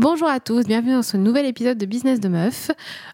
Bonjour 0.00 0.28
à 0.28 0.40
tous, 0.40 0.64
bienvenue 0.64 0.94
dans 0.94 1.02
ce 1.02 1.18
nouvel 1.18 1.44
épisode 1.44 1.76
de 1.76 1.84
Business 1.84 2.20
de 2.20 2.28
Meuf. 2.28 2.70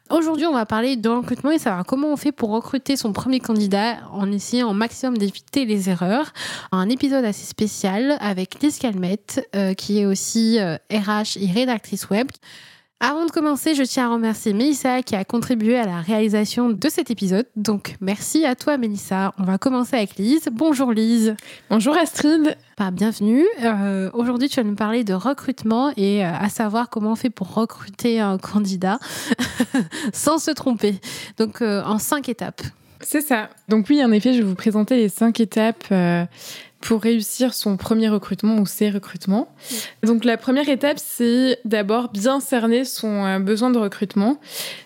Aujourd'hui, 0.08 0.46
on 0.46 0.52
va 0.52 0.66
parler 0.66 0.94
de 0.94 1.08
recrutement 1.08 1.50
et 1.50 1.58
savoir 1.58 1.84
comment 1.84 2.12
on 2.12 2.16
fait 2.16 2.30
pour 2.30 2.50
recruter 2.50 2.94
son 2.94 3.12
premier 3.12 3.40
candidat 3.40 3.96
en 4.12 4.30
essayant 4.30 4.70
au 4.70 4.72
maximum 4.72 5.18
d'éviter 5.18 5.64
les 5.64 5.90
erreurs. 5.90 6.32
Un 6.70 6.88
épisode 6.88 7.24
assez 7.24 7.44
spécial 7.44 8.16
avec 8.20 8.62
Lise 8.62 8.78
Calmette, 8.78 9.44
euh, 9.56 9.74
qui 9.74 9.98
est 9.98 10.06
aussi 10.06 10.60
RH 10.60 10.60
euh, 10.60 11.41
et 11.41 11.50
rédactrice 11.50 12.08
web. 12.08 12.28
Avant 12.98 13.27
de 13.27 13.30
commencer, 13.30 13.74
je 13.74 13.82
tiens 13.82 14.10
à 14.10 14.14
remercier 14.14 14.55
Mélissa 14.55 15.02
qui 15.02 15.14
a 15.16 15.24
contribué 15.27 15.77
à 15.77 15.84
la 15.84 16.00
réalisation 16.00 16.70
de 16.70 16.88
cet 16.88 17.10
épisode. 17.10 17.45
Donc 17.55 17.96
merci 18.00 18.46
à 18.46 18.55
toi 18.55 18.78
Mélissa. 18.78 19.34
On 19.38 19.45
va 19.45 19.59
commencer 19.59 19.96
avec 19.96 20.16
Lise. 20.16 20.48
Bonjour 20.50 20.92
Lise. 20.92 21.36
Bonjour 21.69 21.95
Astrid. 21.95 22.56
Bah, 22.78 22.91
bienvenue. 22.91 23.45
Euh, 23.62 24.10
aujourd'hui, 24.14 24.48
tu 24.48 24.56
vas 24.56 24.64
nous 24.64 24.77
parler 24.77 25.05
de 25.05 25.12
recrutement 25.12 25.92
et 25.98 26.24
euh, 26.24 26.30
à 26.32 26.48
savoir 26.48 26.88
comment 26.88 27.12
on 27.12 27.16
fait 27.16 27.28
pour 27.28 27.52
recruter 27.52 28.19
un 28.19 28.38
candidat 28.38 28.98
sans 30.14 30.38
se 30.38 30.50
tromper. 30.50 30.94
Donc 31.36 31.60
euh, 31.60 31.83
en 31.84 31.98
cinq 31.98 32.30
étapes. 32.30 32.62
C'est 33.02 33.20
ça. 33.20 33.50
Donc 33.69 33.88
oui, 33.91 34.02
en 34.02 34.10
effet, 34.10 34.33
je 34.33 34.38
vais 34.38 34.48
vous 34.48 34.55
présenter 34.55 34.97
les 34.97 35.10
cinq 35.10 35.38
étapes 35.38 35.84
pour 36.80 37.02
réussir 37.02 37.54
son 37.54 37.76
premier 37.76 38.08
recrutement 38.08 38.58
ou 38.58 38.66
ses 38.66 38.90
recrutements. 38.90 39.48
Donc 40.02 40.24
la 40.24 40.36
première 40.36 40.69
étape, 40.69 40.98
c'est 40.98 41.58
d'abord 41.64 42.10
bien 42.10 42.41
cerner 42.41 42.84
son 42.84 43.24
euh, 43.24 43.38
besoin 43.38 43.70
de 43.70 43.78
recrutement. 43.78 44.38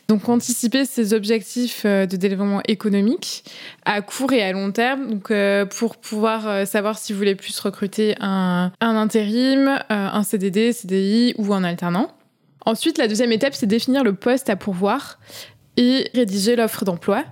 Donc 0.09 0.29
anticiper 0.29 0.85
ses 0.85 1.15
objectifs 1.15 1.83
euh, 1.85 2.07
de 2.07 2.17
développement 2.17 2.63
économique 2.67 3.45
à 3.85 4.03
court 4.03 4.33
et 4.33 4.43
à 4.43 4.53
long 4.53 4.73
terme. 4.73 5.11
Donc 5.11 5.31
euh, 5.31 5.67
pour 5.67 5.97
pouvoir 5.97 6.67
savoir 6.67 6.99
si 6.99 7.13
vous 7.13 7.19
voulez 7.19 7.35
plus 7.35 7.59
recruter 7.61 8.15
un, 8.21 8.73
un 8.81 8.97
intérim, 8.97 9.79
un 9.89 10.23
CDD, 10.23 10.73
CDI 10.73 11.35
ou 11.39 11.53
un 11.53 11.65
alternant. 11.65 12.11
Ensuite, 12.67 12.99
la 12.99 13.09
deuxième 13.09 13.33
étape, 13.33 13.55
c'est 13.55 13.67
définir 13.67 14.05
le 14.05 14.13
poste 14.13 14.51
à 14.51 14.57
pourvoir 14.57 15.19
et 15.81 16.11
rédiger 16.13 16.57
l'offre 16.57 16.85
d'emploi. 16.85 17.25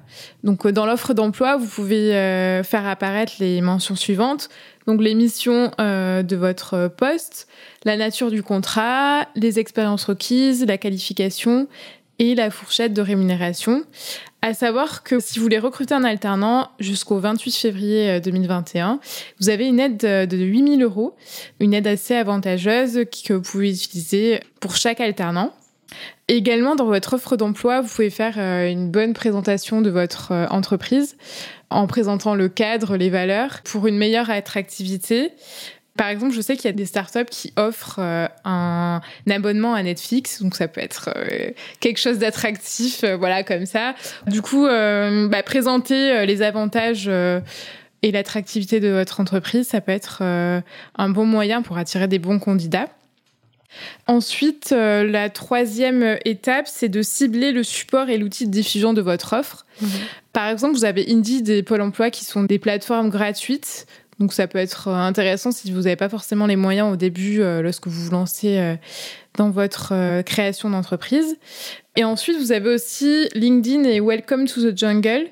Donc 0.42 0.64
euh, 0.64 0.72
dans 0.72 0.86
l'offre 0.86 1.12
d'emploi, 1.12 1.58
vous 1.58 1.66
pouvez 1.66 2.14
euh, 2.14 2.62
faire 2.62 2.86
apparaître 2.86 3.34
les 3.40 3.60
mentions 3.60 3.94
suivantes. 3.94 4.48
Donc 4.86 5.02
les 5.02 5.14
missions 5.14 5.70
euh, 5.78 6.22
de 6.22 6.34
votre 6.34 6.88
poste, 6.88 7.46
la 7.84 7.98
nature 7.98 8.30
du 8.30 8.42
contrat, 8.42 9.28
les 9.36 9.58
expériences 9.58 10.04
requises, 10.04 10.64
la 10.64 10.78
qualification 10.78 11.68
et 12.18 12.34
la 12.34 12.50
fourchette 12.50 12.94
de 12.94 13.02
rémunération. 13.02 13.84
À 14.40 14.54
savoir 14.54 15.02
que 15.02 15.20
si 15.20 15.38
vous 15.38 15.42
voulez 15.42 15.58
recruter 15.58 15.92
un 15.92 16.04
alternant 16.04 16.70
jusqu'au 16.80 17.18
28 17.18 17.54
février 17.54 18.20
2021, 18.20 18.98
vous 19.40 19.50
avez 19.50 19.66
une 19.66 19.78
aide 19.78 19.98
de 19.98 20.36
8000 20.36 20.82
euros, 20.82 21.16
une 21.60 21.74
aide 21.74 21.86
assez 21.86 22.14
avantageuse 22.14 23.04
que 23.26 23.34
vous 23.34 23.42
pouvez 23.42 23.70
utiliser 23.70 24.40
pour 24.60 24.74
chaque 24.74 25.00
alternant. 25.00 25.52
Également, 26.28 26.76
dans 26.76 26.84
votre 26.84 27.14
offre 27.14 27.36
d'emploi, 27.36 27.80
vous 27.80 27.88
pouvez 27.88 28.10
faire 28.10 28.34
euh, 28.36 28.70
une 28.70 28.90
bonne 28.90 29.14
présentation 29.14 29.80
de 29.80 29.88
votre 29.88 30.32
euh, 30.32 30.46
entreprise 30.50 31.16
en 31.70 31.86
présentant 31.86 32.34
le 32.34 32.48
cadre, 32.48 32.96
les 32.96 33.08
valeurs, 33.08 33.62
pour 33.64 33.86
une 33.86 33.96
meilleure 33.96 34.28
attractivité. 34.28 35.32
Par 35.96 36.08
exemple, 36.08 36.34
je 36.34 36.40
sais 36.42 36.56
qu'il 36.56 36.66
y 36.66 36.68
a 36.68 36.72
des 36.72 36.86
startups 36.86 37.24
qui 37.30 37.52
offrent 37.56 37.98
euh, 37.98 38.28
un, 38.44 39.00
abonnement 39.28 39.74
à 39.74 39.82
Netflix, 39.82 40.42
donc 40.42 40.54
ça 40.54 40.68
peut 40.68 40.82
être 40.82 41.10
quelque 41.80 41.98
chose 41.98 42.18
d'attractif, 42.18 43.04
voilà, 43.04 43.42
comme 43.42 43.66
ça. 43.66 43.94
Du 44.26 44.42
coup, 44.42 44.66
bah, 44.66 45.42
présenter 45.42 46.24
les 46.24 46.42
avantages 46.42 47.08
et 47.08 48.12
l'attractivité 48.12 48.78
de 48.78 48.88
votre 48.88 49.20
entreprise, 49.20 49.66
ça 49.66 49.80
peut 49.80 49.92
être 49.92 50.22
un 50.22 51.08
bon 51.08 51.26
moyen 51.26 51.62
pour 51.62 51.76
attirer 51.78 52.06
des 52.06 52.20
bons 52.20 52.38
candidats. 52.38 52.88
Ensuite, 54.06 54.72
euh, 54.72 55.04
la 55.04 55.30
troisième 55.30 56.18
étape, 56.24 56.66
c'est 56.68 56.88
de 56.88 57.02
cibler 57.02 57.52
le 57.52 57.62
support 57.62 58.08
et 58.08 58.18
l'outil 58.18 58.46
de 58.46 58.50
diffusion 58.50 58.92
de 58.92 59.02
votre 59.02 59.34
offre. 59.34 59.66
Mhm. 59.80 59.88
Par 60.32 60.48
exemple, 60.48 60.74
vous 60.74 60.84
avez 60.84 61.10
Indeed 61.10 61.48
et 61.48 61.62
Pôle 61.62 61.82
Emploi 61.82 62.10
qui 62.10 62.24
sont 62.24 62.44
des 62.44 62.58
plateformes 62.58 63.10
gratuites. 63.10 63.86
Donc 64.18 64.32
ça 64.32 64.48
peut 64.48 64.58
être 64.58 64.88
euh, 64.88 64.94
intéressant 64.94 65.52
si 65.52 65.70
vous 65.70 65.82
n'avez 65.82 65.96
pas 65.96 66.08
forcément 66.08 66.46
les 66.46 66.56
moyens 66.56 66.92
au 66.92 66.96
début 66.96 67.40
euh, 67.40 67.62
lorsque 67.62 67.86
vous 67.86 68.04
vous 68.04 68.10
lancez 68.10 68.76
dans 69.38 69.50
votre 69.50 70.22
création 70.22 70.68
d'entreprise. 70.68 71.38
Et 71.98 72.04
ensuite, 72.04 72.38
vous 72.38 72.52
avez 72.52 72.72
aussi 72.74 73.28
LinkedIn 73.34 73.82
et 73.82 74.00
Welcome 74.00 74.46
to 74.46 74.60
the 74.60 74.78
Jungle 74.78 75.30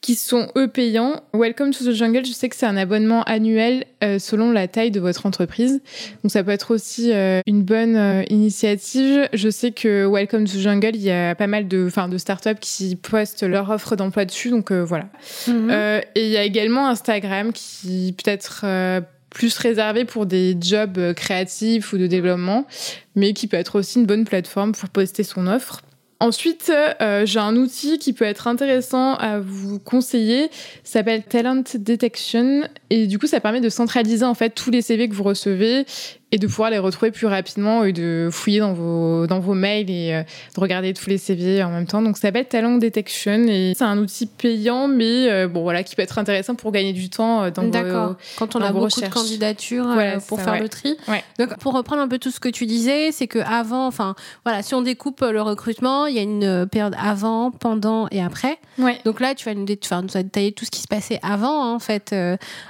qui 0.00 0.16
sont 0.16 0.48
eux 0.56 0.66
payants. 0.66 1.22
Welcome 1.32 1.72
to 1.72 1.84
the 1.84 1.92
Jungle, 1.92 2.26
je 2.26 2.32
sais 2.32 2.48
que 2.48 2.56
c'est 2.56 2.66
un 2.66 2.76
abonnement 2.76 3.22
annuel 3.22 3.84
euh, 4.02 4.18
selon 4.18 4.50
la 4.50 4.66
taille 4.66 4.90
de 4.90 4.98
votre 4.98 5.26
entreprise. 5.26 5.80
Donc 6.24 6.32
ça 6.32 6.42
peut 6.42 6.50
être 6.50 6.74
aussi 6.74 7.12
euh, 7.12 7.40
une 7.46 7.62
bonne 7.62 7.94
euh, 7.94 8.24
initiative. 8.30 9.28
Je 9.32 9.48
sais 9.48 9.70
que 9.70 10.06
Welcome 10.06 10.46
to 10.46 10.54
the 10.54 10.60
Jungle, 10.60 10.90
il 10.94 11.02
y 11.02 11.12
a 11.12 11.36
pas 11.36 11.46
mal 11.46 11.68
de, 11.68 11.86
enfin, 11.86 12.08
de 12.08 12.18
startups 12.18 12.58
qui 12.60 12.96
postent 12.96 13.44
leur 13.44 13.70
offre 13.70 13.94
d'emploi 13.94 14.24
dessus. 14.24 14.50
Donc 14.50 14.72
voilà. 14.72 15.06
Mhm. 15.46 15.70
et 16.16 16.24
il 16.26 16.30
y 16.30 16.36
a 16.36 16.42
également 16.42 16.88
Instagram 16.88 17.52
qui 17.52 18.12
peut 18.12 18.28
être 18.28 18.64
plus 19.38 19.56
réservé 19.56 20.04
pour 20.04 20.26
des 20.26 20.56
jobs 20.60 21.14
créatifs 21.14 21.92
ou 21.92 21.98
de 21.98 22.08
développement, 22.08 22.66
mais 23.14 23.34
qui 23.34 23.46
peut 23.46 23.56
être 23.56 23.78
aussi 23.78 24.00
une 24.00 24.06
bonne 24.06 24.24
plateforme 24.24 24.72
pour 24.72 24.88
poster 24.88 25.22
son 25.22 25.46
offre. 25.46 25.82
Ensuite, 26.18 26.72
euh, 27.00 27.24
j'ai 27.24 27.38
un 27.38 27.54
outil 27.54 27.98
qui 27.98 28.12
peut 28.12 28.24
être 28.24 28.48
intéressant 28.48 29.14
à 29.14 29.38
vous 29.38 29.78
conseiller. 29.78 30.50
S'appelle 30.82 31.22
Talent 31.22 31.62
Detection 31.72 32.68
et 32.90 33.06
du 33.06 33.20
coup, 33.20 33.28
ça 33.28 33.38
permet 33.38 33.60
de 33.60 33.68
centraliser 33.68 34.24
en 34.24 34.34
fait 34.34 34.50
tous 34.50 34.72
les 34.72 34.82
CV 34.82 35.08
que 35.08 35.14
vous 35.14 35.22
recevez 35.22 35.86
et 36.30 36.38
de 36.38 36.46
pouvoir 36.46 36.70
les 36.70 36.78
retrouver 36.78 37.10
plus 37.10 37.26
rapidement 37.26 37.84
et 37.84 37.92
de 37.92 38.28
fouiller 38.30 38.60
dans 38.60 38.74
vos, 38.74 39.26
dans 39.26 39.40
vos 39.40 39.54
mails 39.54 39.90
et 39.90 40.14
euh, 40.14 40.22
de 40.54 40.60
regarder 40.60 40.92
tous 40.92 41.08
les 41.08 41.16
CV 41.16 41.62
en 41.62 41.70
même 41.70 41.86
temps. 41.86 42.02
Donc 42.02 42.16
ça 42.16 42.22
s'appelle 42.22 42.46
Talent 42.46 42.76
Detection 42.76 43.46
et 43.48 43.72
c'est 43.74 43.84
un 43.84 43.96
outil 43.98 44.26
payant 44.26 44.88
mais 44.88 45.30
euh, 45.30 45.48
bon 45.48 45.62
voilà 45.62 45.82
qui 45.82 45.96
peut 45.96 46.02
être 46.02 46.18
intéressant 46.18 46.54
pour 46.54 46.70
gagner 46.70 46.92
du 46.92 47.08
temps 47.08 47.44
euh, 47.44 47.50
dans 47.50 47.62
D'accord. 47.68 48.16
Quand 48.38 48.56
on 48.56 48.60
a 48.60 48.72
beaucoup 48.72 49.00
de 49.00 49.08
candidatures 49.08 49.88
pour 50.26 50.40
faire 50.40 50.60
le 50.60 50.68
tri. 50.68 50.96
Donc 51.38 51.56
pour 51.58 51.72
reprendre 51.72 52.02
un 52.02 52.08
peu 52.08 52.18
tout 52.18 52.30
ce 52.30 52.40
que 52.40 52.48
tu 52.48 52.66
disais, 52.66 53.10
c'est 53.12 53.26
que 53.26 53.38
avant 53.38 53.86
enfin 53.86 54.14
voilà, 54.44 54.62
si 54.62 54.74
on 54.74 54.82
découpe 54.82 55.20
le 55.20 55.40
recrutement, 55.40 56.06
il 56.06 56.16
y 56.16 56.18
a 56.18 56.22
une 56.22 56.66
période 56.70 56.94
avant, 57.00 57.50
pendant 57.50 58.06
et 58.10 58.22
après. 58.22 58.58
Donc 59.04 59.20
là, 59.20 59.34
tu 59.34 59.46
vas 59.46 59.54
nous, 59.54 59.66
nous 59.66 60.22
détailler 60.22 60.52
tout 60.52 60.64
ce 60.64 60.70
qui 60.70 60.80
se 60.80 60.88
passait 60.88 61.18
avant 61.22 61.64
hein, 61.64 61.74
en 61.74 61.78
fait 61.78 62.14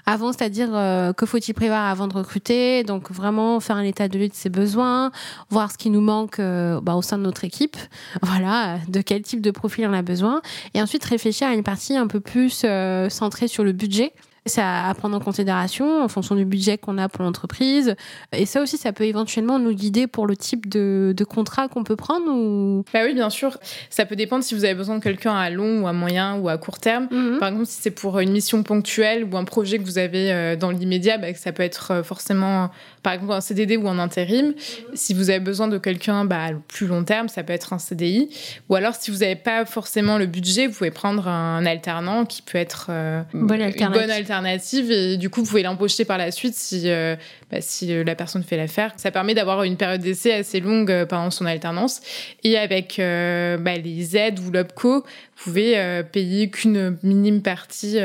avant, 0.07 0.33
c'est-à-dire 0.33 0.69
que 1.17 1.27
faut-il 1.27 1.55
prévoir 1.55 1.87
avant 1.87 2.07
de 2.07 2.15
recruter, 2.15 2.85
donc 2.85 3.11
vraiment 3.11 3.48
faire 3.61 3.77
un 3.77 3.83
état 3.83 4.09
de 4.09 4.19
lieu 4.19 4.29
de 4.29 4.35
ses 4.35 4.49
besoins, 4.49 5.11
voir 5.51 5.71
ce 5.71 5.79
qui 5.79 5.91
nous 5.91 6.01
manque 6.01 6.39
euh, 6.39 6.81
bah, 6.81 6.95
au 6.95 7.03
sein 7.03 7.19
de 7.19 7.23
notre 7.23 7.45
équipe, 7.45 7.77
voilà, 8.23 8.79
de 8.89 9.01
quel 9.01 9.23
type 9.23 9.41
de 9.41 9.51
profil 9.51 9.87
on 9.87 9.93
a 9.93 10.03
besoin, 10.03 10.41
et 10.75 10.83
ensuite 10.83 11.05
réfléchir 11.05 11.49
à 11.49 11.55
une 11.55 11.63
partie 11.63 11.97
un 11.97 12.07
peu 12.07 12.21
plus 12.21 12.63
euh, 12.65 13.09
centrée 13.09 13.49
sur 13.49 13.65
le 13.65 13.73
budget. 13.73 14.13
C'est 14.49 14.63
à, 14.63 14.93
prendre 14.97 15.17
en 15.17 15.21
considération 15.21 16.03
en 16.03 16.09
fonction 16.09 16.35
du 16.35 16.45
budget 16.45 16.79
qu'on 16.79 16.99
a 16.99 17.09
pour 17.09 17.23
l'entreprise. 17.23 17.95
Et 18.33 18.47
ça 18.47 18.63
aussi, 18.63 18.77
ça 18.77 18.93
peut 18.93 19.05
éventuellement 19.05 19.59
nous 19.59 19.73
guider 19.73 20.07
pour 20.07 20.27
le 20.27 20.37
type 20.37 20.69
de, 20.69 21.15
contrat 21.29 21.69
qu'on 21.69 21.85
peut 21.85 21.97
prendre 21.97 22.27
ou... 22.33 22.85
Bah 22.93 23.01
oui, 23.05 23.15
bien 23.15 23.31
sûr. 23.31 23.59
Ça 23.91 24.07
peut 24.07 24.17
dépendre 24.17 24.43
si 24.43 24.55
vous 24.55 24.65
avez 24.65 24.75
besoin 24.75 24.99
de 24.99 25.03
quelqu'un 25.03 25.35
à 25.35 25.51
long 25.51 25.83
ou 25.83 25.89
à 25.89 25.93
moyen 25.93 26.37
ou 26.37 26.49
à 26.49 26.57
court 26.57 26.79
terme. 26.79 27.09
Mhm. 27.11 27.39
Par 27.39 27.49
exemple, 27.49 27.67
si 27.67 27.83
c'est 27.83 27.91
pour 27.91 28.19
une 28.19 28.33
mission 28.33 28.63
ponctuelle 28.63 29.25
ou 29.25 29.37
un 29.37 29.45
projet 29.45 29.79
que 29.79 29.85
vous 29.85 29.99
avez 29.99 30.33
euh, 30.33 30.57
dans 30.57 30.71
l'immédiat, 30.71 31.19
bah, 31.19 31.35
ça 31.35 31.53
peut 31.53 31.63
être 31.63 32.03
forcément 32.03 32.71
par 33.03 33.13
exemple 33.13 33.33
un 33.33 33.41
CDD 33.41 33.77
ou 33.77 33.89
un 33.89 33.99
intérim. 33.99 34.55
Si 34.95 35.15
vous 35.15 35.31
avez 35.31 35.41
besoin 35.41 35.69
de 35.69 35.79
quelqu'un 35.79 36.25
bah, 36.25 36.45
à 36.45 36.51
plus 36.53 36.87
long 36.87 37.05
terme, 37.05 37.29
ça 37.29 37.43
peut 37.43 37.53
être 37.53 37.73
un 37.73 37.79
CDI. 37.79 38.31
Ou 38.69 38.75
alors, 38.75 38.95
si 38.95 39.11
vous 39.11 39.19
n'avez 39.19 39.37
pas 39.37 39.65
forcément 39.65 40.19
le 40.19 40.27
budget, 40.27 40.67
vous 40.67 40.75
pouvez 40.75 40.91
prendre 40.91 41.29
un 41.29 41.65
alternant 41.67 42.25
qui 42.25 42.43
peut 42.43 42.59
être 42.59 42.87
euh, 42.91 43.23
une 43.35 43.47
bonne 43.47 43.61
alternative. 43.61 44.09
Et 44.47 45.17
du 45.17 45.31
coup, 45.31 45.41
vous 45.41 45.49
pouvez 45.49 45.63
l'embaucher 45.63 46.05
par 46.05 46.19
la 46.19 46.31
suite 46.31 46.55
si, 46.55 46.83
euh, 46.87 47.17
bah, 47.51 47.61
si 47.61 47.93
euh, 47.93 48.05
la 48.05 48.15
personne 48.15 48.43
fait 48.43 48.57
l'affaire. 48.57 48.93
Ça 48.97 49.11
permet 49.11 49.35
d'avoir 49.35 49.63
une 49.63 49.77
période 49.77 50.01
d'essai 50.01 50.33
assez 50.33 50.61
longue 50.61 51.05
pendant 51.05 51.31
son 51.31 51.47
alternance. 51.47 52.01
Et 52.45 52.57
avec 52.57 52.97
bah, 52.99 53.77
les 53.77 54.17
aides 54.17 54.39
ou 54.41 54.51
l'OPCO, 54.51 55.01
vous 55.01 55.05
pouvez 55.45 56.03
payer 56.13 56.51
qu'une 56.51 56.99
minime 57.03 57.43
partie 57.43 57.99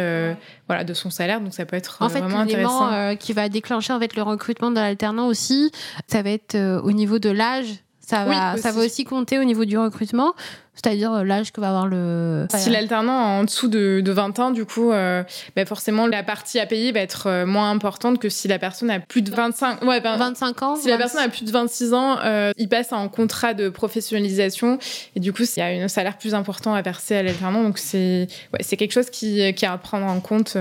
voilà, 0.68 0.84
de 0.84 0.94
son 0.94 1.10
salaire. 1.10 1.42
Donc 1.42 1.54
ça 1.54 1.66
peut 1.66 1.76
être 1.76 1.98
en 2.02 2.06
euh, 2.06 2.10
vraiment 2.10 2.40
intéressant. 2.40 2.92
Euh, 2.92 3.16
qui 3.16 3.34
va 3.34 3.50
déclencher 3.50 3.94
en 3.94 4.00
fait 4.00 4.16
le 4.16 4.24
recrutement 4.24 4.72
d'un 4.72 4.84
alternant 4.84 5.28
aussi, 5.28 5.72
ça 6.08 6.22
va 6.22 6.32
être 6.32 6.56
euh, 6.56 6.82
au 6.82 6.92
niveau 6.92 7.20
de 7.20 7.30
l'âge. 7.30 7.68
Ça 8.06 8.26
va, 8.26 8.58
ça 8.58 8.72
va 8.72 8.82
aussi 8.84 9.06
compter 9.06 9.40
au 9.40 9.44
niveau 9.44 9.66
du 9.66 9.78
recrutement 9.78 10.34
c'est-à-dire 10.74 11.14
euh, 11.14 11.24
l'âge 11.24 11.52
que 11.52 11.62
va 11.62 11.70
avoir 11.70 11.88
le. 11.88 12.48
Si 12.56 12.70
l'alternant 12.70 13.14
est 13.14 13.40
en 13.40 13.44
dessous 13.44 13.68
de, 13.68 14.02
de, 14.04 14.12
20 14.12 14.40
ans, 14.40 14.52
du 14.52 14.66
coup, 14.66 14.92
euh, 14.92 15.24
bah 15.56 15.66
forcément, 15.66 16.08
la 16.08 16.24
partie 16.24 16.60
à 16.60 16.66
payer 16.66 16.92
va 16.92 17.00
être 17.00 17.28
euh, 17.28 17.46
moins 17.46 17.70
importante 17.70 18.20
que 18.20 18.30
si 18.30 18.48
la 18.48 18.58
personne 18.58 18.90
a 18.90 19.00
plus 19.00 19.22
de 19.22 19.32
25, 19.32 19.84
ouais, 19.84 20.00
25 20.00 20.64
ans. 20.64 20.76
Si 20.76 20.88
la 20.88 20.98
personne 20.98 21.22
a 21.22 21.30
plus 21.30 21.46
de 21.46 21.52
26 21.52 21.94
ans, 21.94 22.18
il 22.58 22.70
passe 22.70 22.92
en 22.92 23.08
contrat 23.08 23.54
de 23.54 23.70
professionnalisation 23.70 24.80
et 25.16 25.20
du 25.20 25.32
coup, 25.32 25.44
il 25.44 25.60
y 25.60 25.62
a 25.62 25.84
un 25.84 25.88
salaire 25.88 26.18
plus 26.18 26.34
important 26.34 26.74
à 26.74 26.82
verser 26.82 27.16
à 27.16 27.24
l'alternant. 27.24 27.64
Donc, 27.64 27.78
c'est 27.78 28.28
ouais, 28.54 28.64
quelque 28.64 28.94
chose 28.94 29.10
qui, 29.10 29.54
qui 29.54 29.66
est 29.66 29.68
à 29.68 29.78
prendre 29.78 30.06
en 30.06 30.20
compte 30.20 30.58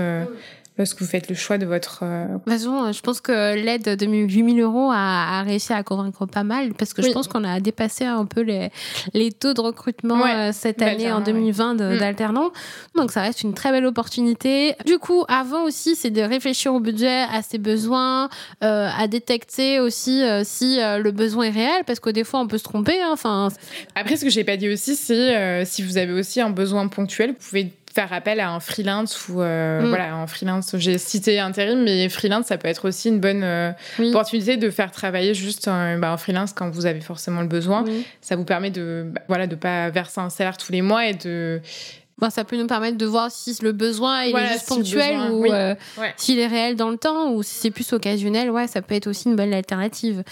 lorsque 0.77 1.01
vous 1.01 1.07
faites 1.07 1.29
le 1.29 1.35
choix 1.35 1.57
de 1.57 1.65
votre. 1.65 1.99
Euh... 2.03 2.27
De 2.27 2.33
toute 2.39 2.51
façon, 2.51 2.91
je 2.91 3.01
pense 3.01 3.21
que 3.21 3.55
l'aide 3.55 3.83
de 3.83 4.05
8000 4.05 4.59
euros 4.61 4.89
a, 4.91 5.39
a, 5.39 5.43
réussi 5.43 5.73
à 5.73 5.83
convaincre 5.83 6.25
pas 6.25 6.43
mal 6.43 6.73
parce 6.73 6.93
que 6.93 7.01
je 7.01 7.11
pense 7.11 7.27
qu'on 7.27 7.43
a 7.43 7.59
dépassé 7.59 8.05
un 8.05 8.25
peu 8.25 8.41
les, 8.41 8.69
les 9.13 9.31
taux 9.31 9.53
de 9.53 9.61
recrutement 9.61 10.25
euh, 10.25 10.51
cette 10.53 10.81
année 10.81 11.11
en 11.11 11.21
2020 11.21 11.73
mm. 11.73 11.97
d'alternants. 11.99 12.51
Donc 12.95 13.11
ça 13.11 13.21
reste 13.21 13.43
une 13.43 13.53
très 13.53 13.71
belle 13.71 13.85
opportunité. 13.85 14.75
Du 14.85 14.97
coup, 14.97 15.25
avant 15.27 15.63
aussi, 15.63 15.95
c'est 15.95 16.11
de 16.11 16.21
réfléchir 16.21 16.73
au 16.73 16.79
budget, 16.79 17.23
à 17.31 17.41
ses 17.41 17.57
besoins, 17.57 18.29
euh, 18.63 18.89
à 18.97 19.07
détecter 19.07 19.79
aussi 19.79 20.23
euh, 20.23 20.43
si 20.43 20.77
le 20.77 21.11
besoin 21.11 21.45
est 21.45 21.49
réel 21.51 21.83
parce 21.85 21.99
que 21.99 22.09
des 22.09 22.23
fois 22.23 22.39
on 22.39 22.47
peut 22.47 22.57
se 22.57 22.63
tromper. 22.63 22.99
Hein. 23.01 23.15
Après, 23.95 24.17
ce 24.17 24.23
que 24.23 24.29
j'ai 24.29 24.43
pas 24.43 24.57
dit 24.57 24.69
aussi, 24.69 24.95
c'est 24.95 25.65
si 25.65 25.83
vous 25.83 25.97
avez 25.97 26.13
aussi 26.13 26.41
un 26.41 26.49
besoin 26.49 26.87
ponctuel, 26.87 27.31
vous 27.31 27.49
pouvez 27.49 27.71
faire 27.93 28.11
appel 28.11 28.39
à 28.39 28.49
un 28.51 28.59
freelance 28.59 29.27
ou 29.29 29.41
euh, 29.41 29.81
mm. 29.81 29.87
voilà 29.87 30.15
un 30.15 30.27
freelance. 30.27 30.75
J'ai 30.77 30.97
cité 30.97 31.39
intérim 31.39 31.83
mais 31.83 32.09
freelance 32.09 32.47
ça 32.47 32.57
peut 32.57 32.67
être 32.67 32.87
aussi 32.87 33.09
une 33.09 33.19
bonne 33.19 33.43
euh, 33.43 33.71
opportunité 33.99 34.57
de 34.57 34.69
faire 34.69 34.91
travailler 34.91 35.33
juste 35.33 35.67
un, 35.67 35.97
bah, 35.99 36.15
freelance 36.17 36.53
quand 36.53 36.69
vous 36.69 36.85
avez 36.85 37.01
forcément 37.01 37.41
le 37.41 37.47
besoin. 37.47 37.85
Ça 38.21 38.35
vous 38.35 38.45
permet 38.45 38.71
de 38.71 39.05
bah, 39.07 39.21
voilà 39.27 39.47
de 39.47 39.55
pas 39.55 39.89
verser 39.89 40.21
un 40.21 40.29
salaire 40.29 40.57
tous 40.57 40.71
les 40.71 40.81
mois 40.81 41.07
et 41.07 41.13
de 41.13 41.61
ça 42.29 42.43
peut 42.43 42.57
nous 42.57 42.67
permettre 42.67 42.97
de 42.97 43.05
voir 43.05 43.31
si 43.31 43.57
le 43.61 43.71
besoin 43.71 44.21
est 44.21 44.47
juste 44.53 44.67
ponctuel 44.67 45.31
ou 45.31 45.45
euh, 45.45 45.75
s'il 46.17 46.39
est 46.39 46.47
réel 46.47 46.75
dans 46.75 46.89
le 46.89 46.97
temps 46.97 47.31
ou 47.31 47.43
si 47.43 47.55
c'est 47.55 47.71
plus 47.71 47.91
occasionnel. 47.93 48.49
Ouais, 48.49 48.67
ça 48.67 48.81
peut 48.81 48.95
être 48.95 49.07
aussi 49.07 49.29
une 49.29 49.35
bonne 49.35 49.53
alternative. 49.53 50.23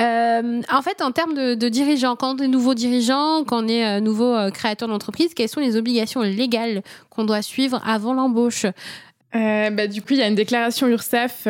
Euh, 0.00 0.60
en 0.70 0.82
fait, 0.82 1.00
en 1.02 1.12
termes 1.12 1.34
de, 1.34 1.68
dirigeants, 1.68 2.16
quand 2.16 2.40
on 2.40 2.42
est 2.42 2.48
nouveau 2.48 2.74
dirigeant, 2.74 3.44
quand 3.44 3.64
on 3.64 3.68
est 3.68 3.86
euh, 3.86 4.00
nouveau 4.00 4.36
créateur 4.52 4.88
d'entreprise, 4.88 5.34
quelles 5.34 5.48
sont 5.48 5.60
les 5.60 5.76
obligations 5.76 6.22
légales 6.22 6.82
qu'on 7.10 7.24
doit 7.24 7.42
suivre 7.42 7.80
avant 7.86 8.14
l'embauche? 8.14 8.66
Bah, 9.32 9.86
du 9.86 10.02
coup, 10.02 10.14
il 10.14 10.18
y 10.18 10.22
a 10.22 10.28
une 10.28 10.34
déclaration 10.34 10.86
URSAF 10.88 11.46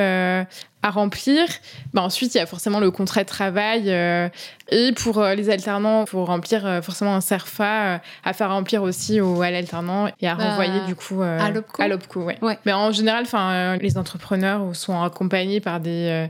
à 0.82 0.90
remplir. 0.90 1.46
Bah, 1.92 2.02
ensuite, 2.02 2.34
il 2.34 2.38
y 2.38 2.40
a 2.40 2.46
forcément 2.46 2.80
le 2.80 2.90
contrat 2.90 3.22
de 3.22 3.28
travail. 3.28 3.84
Euh, 3.86 4.28
et 4.70 4.92
pour 4.92 5.18
euh, 5.18 5.34
les 5.34 5.50
alternants, 5.50 6.02
il 6.02 6.08
faut 6.08 6.24
remplir 6.24 6.66
euh, 6.66 6.82
forcément 6.82 7.14
un 7.14 7.20
CERFA 7.20 8.00
à 8.24 8.32
faire 8.32 8.50
remplir 8.50 8.82
aussi 8.82 9.20
au, 9.20 9.42
à 9.42 9.50
l'alternant 9.50 10.08
et 10.20 10.28
à 10.28 10.34
bah, 10.34 10.50
renvoyer 10.50 10.80
du 10.86 10.94
coup 10.94 11.22
à 11.22 11.50
l'OPCO. 11.50 11.82
À 11.82 11.88
l'OPCO, 11.88 12.22
ouais. 12.24 12.58
Mais 12.64 12.72
en 12.72 12.92
général, 12.92 13.24
enfin, 13.24 13.76
les 13.76 13.98
entrepreneurs 13.98 14.74
sont 14.74 15.02
accompagnés 15.02 15.60
par 15.60 15.80
des 15.80 16.28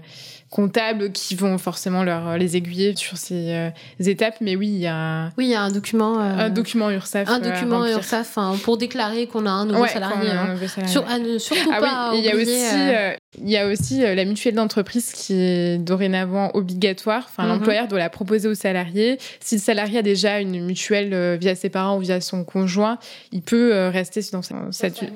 comptables 0.51 1.13
qui 1.13 1.35
vont 1.35 1.59
forcément 1.59 2.03
leur 2.03 2.39
les 2.39 2.57
aiguiller 2.57 2.97
sur 2.97 3.17
ces 3.17 3.53
euh, 3.53 3.71
étapes. 4.01 4.37
Mais 4.41 4.57
oui, 4.57 4.69
il 4.69 4.81
y 4.81 4.87
a 4.87 5.31
oui, 5.37 5.47
il 5.47 5.51
y 5.51 5.55
a 5.55 5.63
un 5.63 5.71
document 5.71 6.21
euh, 6.21 6.47
un 6.47 6.51
document 6.51 6.91
URSAF 6.91 7.29
un 7.29 7.39
document 7.39 7.87
URSAF 7.87 8.39
pour 8.63 8.79
déclarer 8.79 9.27
qu'on 9.27 9.47
a 9.47 9.51
un 9.51 9.67
nouveau 9.67 9.87
salarié. 9.87 10.31
Un 10.31 10.55
nouveau 10.55 10.67
salarié. 10.67 11.39
Sur, 11.39 11.55
surtout 11.57 11.71
ah 11.73 11.81
pas 11.81 12.11
oui, 12.13 12.19
il 12.19 12.25
y 12.25 12.31
a 12.31 12.35
aussi 12.35 12.75
euh, 12.75 13.15
il 13.37 13.49
y 13.49 13.57
a 13.57 13.67
aussi 13.67 14.01
la 14.01 14.25
mutuelle 14.25 14.55
d'entreprise 14.55 15.13
qui 15.13 15.35
est 15.35 15.79
dorénavant 15.79 16.51
obligatoire. 16.55 17.25
Enfin, 17.29 17.45
mhm. 17.45 17.49
l'employeur 17.51 17.89
doit 17.89 17.99
la 17.99 18.11
proposer 18.11 18.49
aux 18.49 18.55
salariés. 18.55 19.19
Si 19.41 19.57
le 19.57 19.61
salarié 19.61 19.99
a 19.99 20.03
déjà 20.03 20.41
une 20.41 20.65
mutuelle 20.65 21.37
via 21.39 21.55
ses 21.55 21.69
parents 21.69 21.99
ou 21.99 22.01
via 22.01 22.21
son 22.21 22.45
conjoint, 22.45 22.99
il 23.33 23.43
peut 23.43 23.89
rester 23.89 24.21
dans 24.33 24.43
sa, 24.43 24.57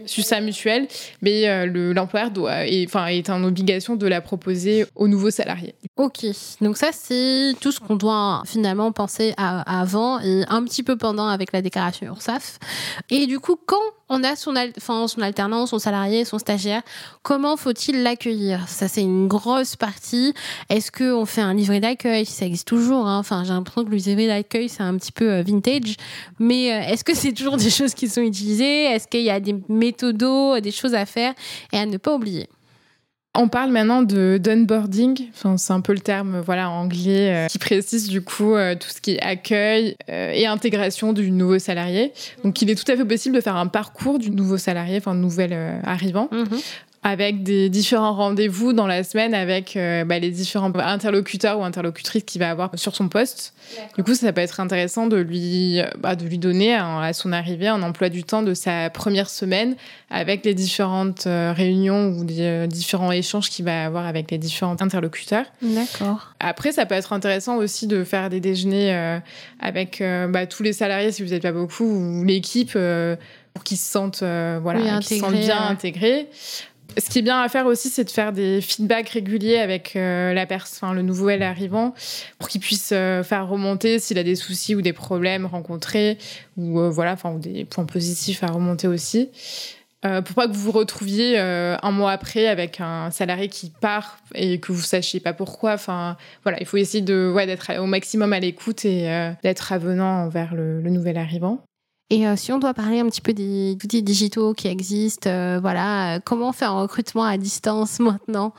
sur 0.06 0.24
sa 0.24 0.40
mutuelle, 0.40 0.86
mais 1.22 1.66
l'employeur 1.66 2.30
doit, 2.30 2.62
enfin, 2.84 3.06
est 3.06 3.30
en 3.30 3.42
obligation 3.44 3.96
de 3.96 4.06
la 4.06 4.20
proposer 4.20 4.86
au 4.94 5.08
nouveau 5.08 5.30
salariés. 5.30 5.74
Ok, 5.96 6.26
donc 6.60 6.76
ça 6.76 6.88
c'est 6.92 7.52
tout 7.60 7.72
ce 7.72 7.80
qu'on 7.80 7.96
doit 7.96 8.42
finalement 8.46 8.92
penser 8.92 9.34
avant 9.36 10.20
et 10.20 10.44
un 10.48 10.64
petit 10.64 10.82
peu 10.82 10.96
pendant 10.96 11.28
avec 11.28 11.52
la 11.52 11.62
déclaration 11.62 12.06
URSAF. 12.06 12.58
Et 13.10 13.26
du 13.26 13.40
coup, 13.40 13.56
quand 13.66 13.76
on 14.08 14.22
a 14.24 14.36
son, 14.36 14.54
son 14.78 15.20
alternant, 15.20 15.66
son 15.66 15.78
salarié, 15.78 16.24
son 16.24 16.38
stagiaire, 16.38 16.82
comment 17.22 17.56
faut-il 17.56 18.02
l'accueillir? 18.02 18.68
Ça 18.68 18.88
c'est 18.88 19.02
une 19.02 19.28
grosse 19.28 19.76
partie. 19.76 20.34
Est-ce 20.68 20.90
qu'on 20.92 21.24
fait 21.24 21.40
un 21.40 21.54
livret 21.54 21.80
d'accueil? 21.80 22.26
Ça 22.26 22.46
existe 22.46 22.68
toujours. 22.68 23.06
Hein. 23.06 23.18
Enfin, 23.18 23.44
j'ai 23.44 23.52
l'impression 23.52 23.84
que 23.84 23.90
le 23.90 23.96
livret 23.96 24.26
d'accueil 24.26 24.68
c'est 24.68 24.82
un 24.82 24.96
petit 24.96 25.12
peu 25.12 25.30
euh, 25.30 25.42
vintage. 25.42 25.96
Mais 26.38 26.72
euh, 26.72 26.92
est-ce 26.92 27.04
que 27.04 27.14
c'est 27.14 27.32
toujours 27.32 27.56
des 27.56 27.70
choses 27.70 27.94
qui 27.94 28.08
sont 28.08 28.22
utilisées? 28.22 28.84
Est-ce 28.84 29.08
qu'il 29.08 29.22
y 29.22 29.30
a 29.30 29.40
des 29.40 29.56
méthodos, 29.68 30.60
des 30.60 30.70
choses 30.72 30.94
à 30.94 31.06
faire? 31.06 31.34
Et 31.72 31.78
à 31.78 31.86
ne 31.86 31.96
pas 31.96 32.14
oublier 32.14 32.48
on 33.34 33.48
parle 33.48 33.70
maintenant 33.70 34.02
de 34.02 34.38
d'onboarding, 34.42 35.28
c'est 35.56 35.72
un 35.72 35.80
peu 35.80 35.92
le 35.92 36.00
terme 36.00 36.40
voilà 36.40 36.70
anglais 36.70 37.34
euh, 37.34 37.46
qui 37.46 37.58
précise 37.58 38.08
du 38.08 38.22
coup 38.22 38.54
euh, 38.54 38.74
tout 38.74 38.88
ce 38.88 39.00
qui 39.00 39.12
est 39.12 39.22
accueil 39.22 39.96
euh, 40.10 40.32
et 40.32 40.46
intégration 40.46 41.12
du 41.12 41.30
nouveau 41.30 41.58
salarié. 41.58 42.12
Donc 42.44 42.60
il 42.60 42.70
est 42.70 42.74
tout 42.74 42.90
à 42.90 42.96
fait 42.96 43.04
possible 43.04 43.34
de 43.34 43.40
faire 43.40 43.56
un 43.56 43.68
parcours 43.68 44.18
du 44.18 44.30
nouveau 44.30 44.58
salarié, 44.58 44.98
enfin 44.98 45.14
nouvel 45.14 45.56
arrivant, 45.84 46.28
mhm 46.30 46.60
avec 47.04 47.42
des 47.42 47.68
différents 47.68 48.14
rendez-vous 48.14 48.72
dans 48.72 48.86
la 48.86 49.02
semaine 49.02 49.34
avec 49.34 49.76
euh, 49.76 50.04
bah, 50.04 50.20
les 50.20 50.30
différents 50.30 50.72
interlocuteurs 50.76 51.58
ou 51.58 51.64
interlocutrices 51.64 52.22
qu'il 52.22 52.40
va 52.40 52.50
avoir 52.50 52.70
sur 52.76 52.94
son 52.94 53.08
poste. 53.08 53.54
Du 53.96 54.04
coup, 54.04 54.14
ça 54.14 54.32
peut 54.32 54.40
être 54.40 54.60
intéressant 54.60 55.08
de 55.08 55.16
lui, 55.16 55.80
bah, 55.98 56.14
de 56.14 56.24
lui 56.24 56.38
donner 56.38 56.76
à 56.76 57.12
son 57.12 57.32
arrivée 57.32 57.66
un 57.66 57.82
emploi 57.82 58.08
du 58.08 58.22
temps 58.22 58.42
de 58.42 58.54
sa 58.54 58.88
première 58.88 59.28
semaine 59.28 59.74
avec 60.10 60.44
les 60.44 60.54
différentes 60.54 61.26
euh, 61.26 61.52
réunions 61.56 62.10
ou 62.10 62.24
des 62.24 62.42
euh, 62.42 62.66
différents 62.68 63.10
échanges 63.10 63.50
qu'il 63.50 63.64
va 63.64 63.84
avoir 63.84 64.06
avec 64.06 64.30
les 64.30 64.38
différents 64.38 64.80
interlocuteurs. 64.80 65.46
D'accord. 65.60 66.34
Après, 66.38 66.70
ça 66.70 66.86
peut 66.86 66.94
être 66.94 67.12
intéressant 67.12 67.56
aussi 67.56 67.88
de 67.88 68.04
faire 68.04 68.30
des 68.30 68.38
déjeuners 68.38 69.20
avec 69.58 70.02
bah, 70.28 70.46
tous 70.46 70.62
les 70.62 70.72
salariés 70.72 71.10
si 71.10 71.22
vous 71.22 71.30
n'êtes 71.30 71.42
pas 71.42 71.52
beaucoup 71.52 71.84
ou 71.84 72.24
l'équipe 72.24 72.76
pour 73.54 73.64
qu'ils 73.64 73.76
se 73.76 73.90
sentent 73.90 74.22
voilà, 74.22 74.98
qu'ils 74.98 75.18
se 75.18 75.24
sentent 75.24 75.34
bien 75.34 75.60
intégrés. 75.68 76.28
Ce 76.98 77.08
qui 77.08 77.20
est 77.20 77.22
bien 77.22 77.40
à 77.40 77.48
faire 77.48 77.66
aussi, 77.66 77.88
c'est 77.88 78.04
de 78.04 78.10
faire 78.10 78.32
des 78.32 78.60
feedbacks 78.60 79.08
réguliers 79.10 79.58
avec 79.58 79.96
euh, 79.96 80.34
la 80.34 80.46
personne, 80.46 80.94
le 80.94 81.02
nouveau 81.02 81.28
arrivant, 81.28 81.94
pour 82.38 82.48
qu'il 82.48 82.60
puisse 82.60 82.90
euh, 82.92 83.22
faire 83.22 83.48
remonter 83.48 83.98
s'il 83.98 84.18
a 84.18 84.22
des 84.22 84.36
soucis 84.36 84.74
ou 84.74 84.82
des 84.82 84.92
problèmes 84.92 85.46
rencontrés, 85.46 86.18
ou 86.56 86.80
euh, 86.80 86.90
voilà, 86.90 87.12
enfin, 87.12 87.34
des 87.34 87.64
points 87.64 87.86
positifs 87.86 88.44
à 88.44 88.48
remonter 88.48 88.88
aussi. 88.88 89.30
pour 90.02 90.34
pas 90.34 90.48
que 90.48 90.52
vous 90.52 90.60
vous 90.60 90.72
retrouviez 90.72 91.38
un 91.38 91.90
mois 91.92 92.10
après 92.10 92.48
avec 92.48 92.80
un 92.80 93.10
salarié 93.10 93.48
qui 93.48 93.70
part 93.80 94.18
et 94.34 94.58
que 94.58 94.72
vous 94.72 94.82
sachiez 94.82 95.20
pas 95.20 95.32
pourquoi. 95.32 95.74
Enfin, 95.74 96.16
voilà, 96.42 96.58
il 96.60 96.66
faut 96.66 96.76
essayer 96.76 97.02
de, 97.02 97.32
ouais, 97.32 97.46
d'être 97.46 97.70
au 97.78 97.86
maximum 97.86 98.32
à 98.32 98.40
l'écoute 98.40 98.84
et 98.84 99.32
d'être 99.42 99.72
avenant 99.72 100.24
envers 100.24 100.54
le 100.54 100.90
nouvel 100.90 101.16
arrivant. 101.16 101.64
Et 102.12 102.26
euh, 102.26 102.36
si 102.36 102.52
on 102.52 102.58
doit 102.58 102.74
parler 102.74 103.00
un 103.00 103.06
petit 103.06 103.22
peu 103.22 103.32
des 103.32 103.72
outils 103.82 104.02
digitaux 104.02 104.52
qui 104.52 104.68
existent, 104.68 105.30
euh, 105.30 105.58
voilà, 105.62 106.16
euh, 106.16 106.20
comment 106.22 106.52
faire 106.52 106.72
un 106.72 106.82
recrutement 106.82 107.24
à 107.24 107.38
distance 107.38 108.00
maintenant? 108.00 108.52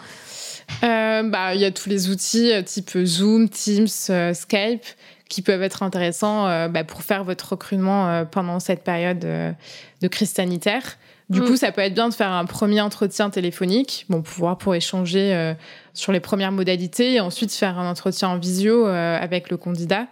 Bah, 0.82 1.54
il 1.54 1.62
y 1.62 1.66
a 1.66 1.70
tous 1.70 1.88
les 1.88 2.10
outils 2.10 2.52
type 2.66 2.98
Zoom, 3.06 3.48
Teams, 3.50 3.88
Skype 4.34 4.84
qui 5.30 5.44
peuvent 5.44 5.62
être 5.62 5.84
intéressants 5.84 6.68
bah, 6.70 6.84
pour 6.84 7.04
faire 7.04 7.24
votre 7.24 7.52
recrutement 7.52 8.26
pendant 8.26 8.60
cette 8.60 8.84
période 8.84 9.20
de 9.20 10.08
crise 10.08 10.32
sanitaire. 10.32 10.98
Du 11.30 11.42
mm. 11.42 11.46
coup, 11.46 11.56
ça 11.56 11.72
peut 11.72 11.82
être 11.82 11.94
bien 11.94 12.10
de 12.10 12.14
faire 12.14 12.32
un 12.32 12.46
premier 12.46 12.82
entretien 12.82 13.30
téléphonique, 13.30 14.06
bon, 14.10 14.22
pouvoir 14.22 14.58
pour 14.58 14.74
échanger 14.74 15.54
sur 15.94 16.12
les 16.12 16.20
premières 16.20 16.52
modalités 16.52 17.14
et 17.14 17.20
ensuite 17.20 17.52
faire 17.54 17.78
un 17.78 17.90
entretien 17.90 18.30
en 18.30 18.38
visio 18.38 18.86
avec 18.86 19.50
le 19.50 19.58
candidat 19.58 20.08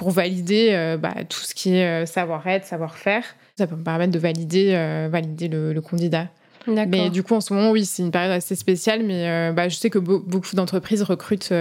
pour 0.00 0.12
valider 0.12 0.70
euh, 0.72 0.96
bah, 0.96 1.12
tout 1.28 1.40
ce 1.40 1.54
qui 1.54 1.76
est 1.76 1.84
euh, 1.84 2.06
savoir-être, 2.06 2.64
savoir-faire. 2.64 3.22
Ça 3.58 3.66
peut 3.66 3.76
me 3.76 3.84
permettre 3.84 4.12
de 4.12 4.18
valider, 4.18 4.72
euh, 4.72 5.10
valider 5.12 5.46
le, 5.46 5.78
candidat. 5.82 6.28
Mais 6.66 7.10
du 7.10 7.22
coup, 7.22 7.34
en 7.34 7.42
ce 7.42 7.52
moment, 7.52 7.70
oui, 7.70 7.84
c'est 7.84 8.02
une 8.02 8.10
période 8.10 8.32
assez 8.32 8.56
spéciale, 8.56 9.02
mais 9.04 9.52
bah, 9.52 9.68
je 9.68 9.76
sais 9.76 9.90
que 9.90 9.98
beaucoup 9.98 10.56
d'entrprises 10.56 11.02
recrutent 11.02 11.52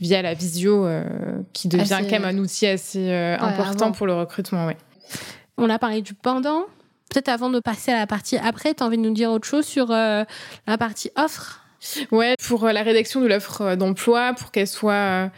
via 0.00 0.22
la 0.22 0.34
visio, 0.34 0.88
qui 1.52 1.68
devient 1.68 2.00
quand 2.00 2.10
même 2.10 2.24
un 2.24 2.38
outil 2.38 2.66
assez 2.66 3.12
important 3.12 3.92
pour 3.92 4.08
le 4.08 4.14
recrutement. 4.14 4.66
Ouais. 4.66 4.76
On 5.56 5.70
a 5.70 5.78
parlé 5.78 6.02
du 6.02 6.14
pendant. 6.14 6.64
Peut-être 7.08 7.28
avant 7.28 7.50
de 7.50 7.60
passer 7.60 7.92
à 7.92 7.98
la 7.98 8.06
partie 8.08 8.36
après, 8.36 8.74
tu 8.74 8.82
as 8.82 8.86
envie 8.86 8.96
de 8.96 9.02
nous 9.02 9.14
dire 9.14 9.30
autre 9.30 9.46
chose 9.46 9.64
sur 9.64 9.90
la 9.90 10.26
partie 10.78 11.10
offre? 11.16 11.59
Ouais, 12.12 12.34
pour 12.46 12.64
euh, 12.64 12.72
la 12.72 12.82
rédaction 12.82 13.22
de 13.22 13.26
l'offre 13.26 13.62
euh, 13.62 13.76
d'emploi, 13.76 14.34
pour 14.34 14.50
qu'elle 14.50 14.66
soit 14.66 14.92
euh, 14.92 15.28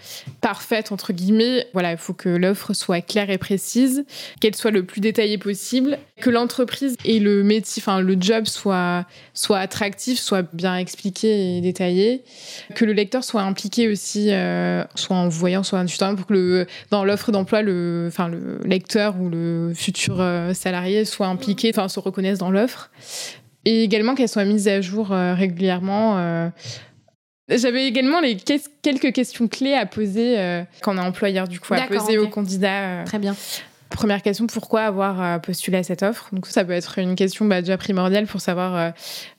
parfaite 0.40 0.90
entre 0.90 1.12
guillemets, 1.12 1.68
voilà, 1.72 1.92
il 1.92 1.99
faut 1.99 2.14
que 2.14 2.28
l'offre 2.28 2.72
soit 2.72 3.00
claire 3.00 3.30
et 3.30 3.38
précise, 3.38 4.04
qu'elle 4.40 4.56
soit 4.56 4.72
le 4.72 4.84
plus 4.84 5.00
détaillée 5.00 5.38
possible, 5.38 5.99
que 6.20 6.30
l'entreprise 6.30 6.96
et 7.04 7.20
le 7.20 7.44
métier, 7.44 7.80
enfin 7.80 8.00
le 8.00 8.16
job 8.18 8.46
soit 8.46 9.06
soit 9.34 9.61
attractif, 9.61 10.18
soit 10.18 10.42
bien 10.52 10.76
expliqué 10.76 11.58
et 11.58 11.61
détaillé, 11.61 12.25
que 12.75 12.84
le 12.84 12.92
lecteur 12.92 13.22
soit 13.22 13.42
impliqué 13.42 13.88
aussi, 13.88 14.30
soit 14.94 15.16
en 15.16 15.28
voyant, 15.28 15.62
soit 15.62 15.78
en 15.78 15.87
tutant, 15.87 16.14
pour 16.16 16.26
que 16.26 16.32
le, 16.34 16.66
dans 16.90 17.04
l'offre 17.04 17.30
d'emploi, 17.30 17.62
le, 17.62 18.06
enfin 18.08 18.28
le 18.28 18.58
lecteur 18.64 19.20
ou 19.20 19.28
le 19.28 19.72
futur 19.75 20.25
salarié 20.54 21.04
soit 21.04 21.26
impliqué, 21.26 21.70
enfin 21.75 21.88
se 21.88 22.00
reconnaisse 22.00 22.38
dans 22.38 22.50
l'offre 22.50 22.90
et 23.64 23.85
également 23.85 24.14
qu'elles 24.14 24.28
soient 24.28 24.45
mises 24.45 24.69
à 24.69 24.81
jour 24.81 25.12
euh, 25.12 25.35
régulièrement. 25.35 26.19
Euh. 26.19 26.49
J'avais 27.49 27.87
également 27.87 28.21
les 28.21 28.37
quelques 28.83 29.12
questions 29.12 29.49
clés 29.49 29.75
à 29.75 29.87
poser 29.87 30.38
euh, 30.38 30.62
quand 30.81 30.95
on 30.95 30.99
est 30.99 31.07
employeur, 31.07 31.49
du 31.49 31.61
coup, 31.61 31.75
à 31.75 31.83
poser 31.83 32.19
aux 32.19 32.28
candidats. 32.28 33.04
Très 33.04 33.19
bien. 33.19 33.37
Première 33.90 34.23
question, 34.23 34.47
pourquoi 34.47 34.83
avoir 34.83 35.40
postulé 35.42 35.76
à 35.76 35.83
cette 35.83 36.02
offre? 36.02 36.28
Donc 36.33 36.47
ça 36.47 36.64
peut 36.64 36.73
être 36.73 36.99
une 36.99 37.14
question 37.14 37.45
bah, 37.45 37.61
déjà 37.61 37.76
primordiale 37.76 38.26
pour 38.26 38.40
savoir 38.40 38.95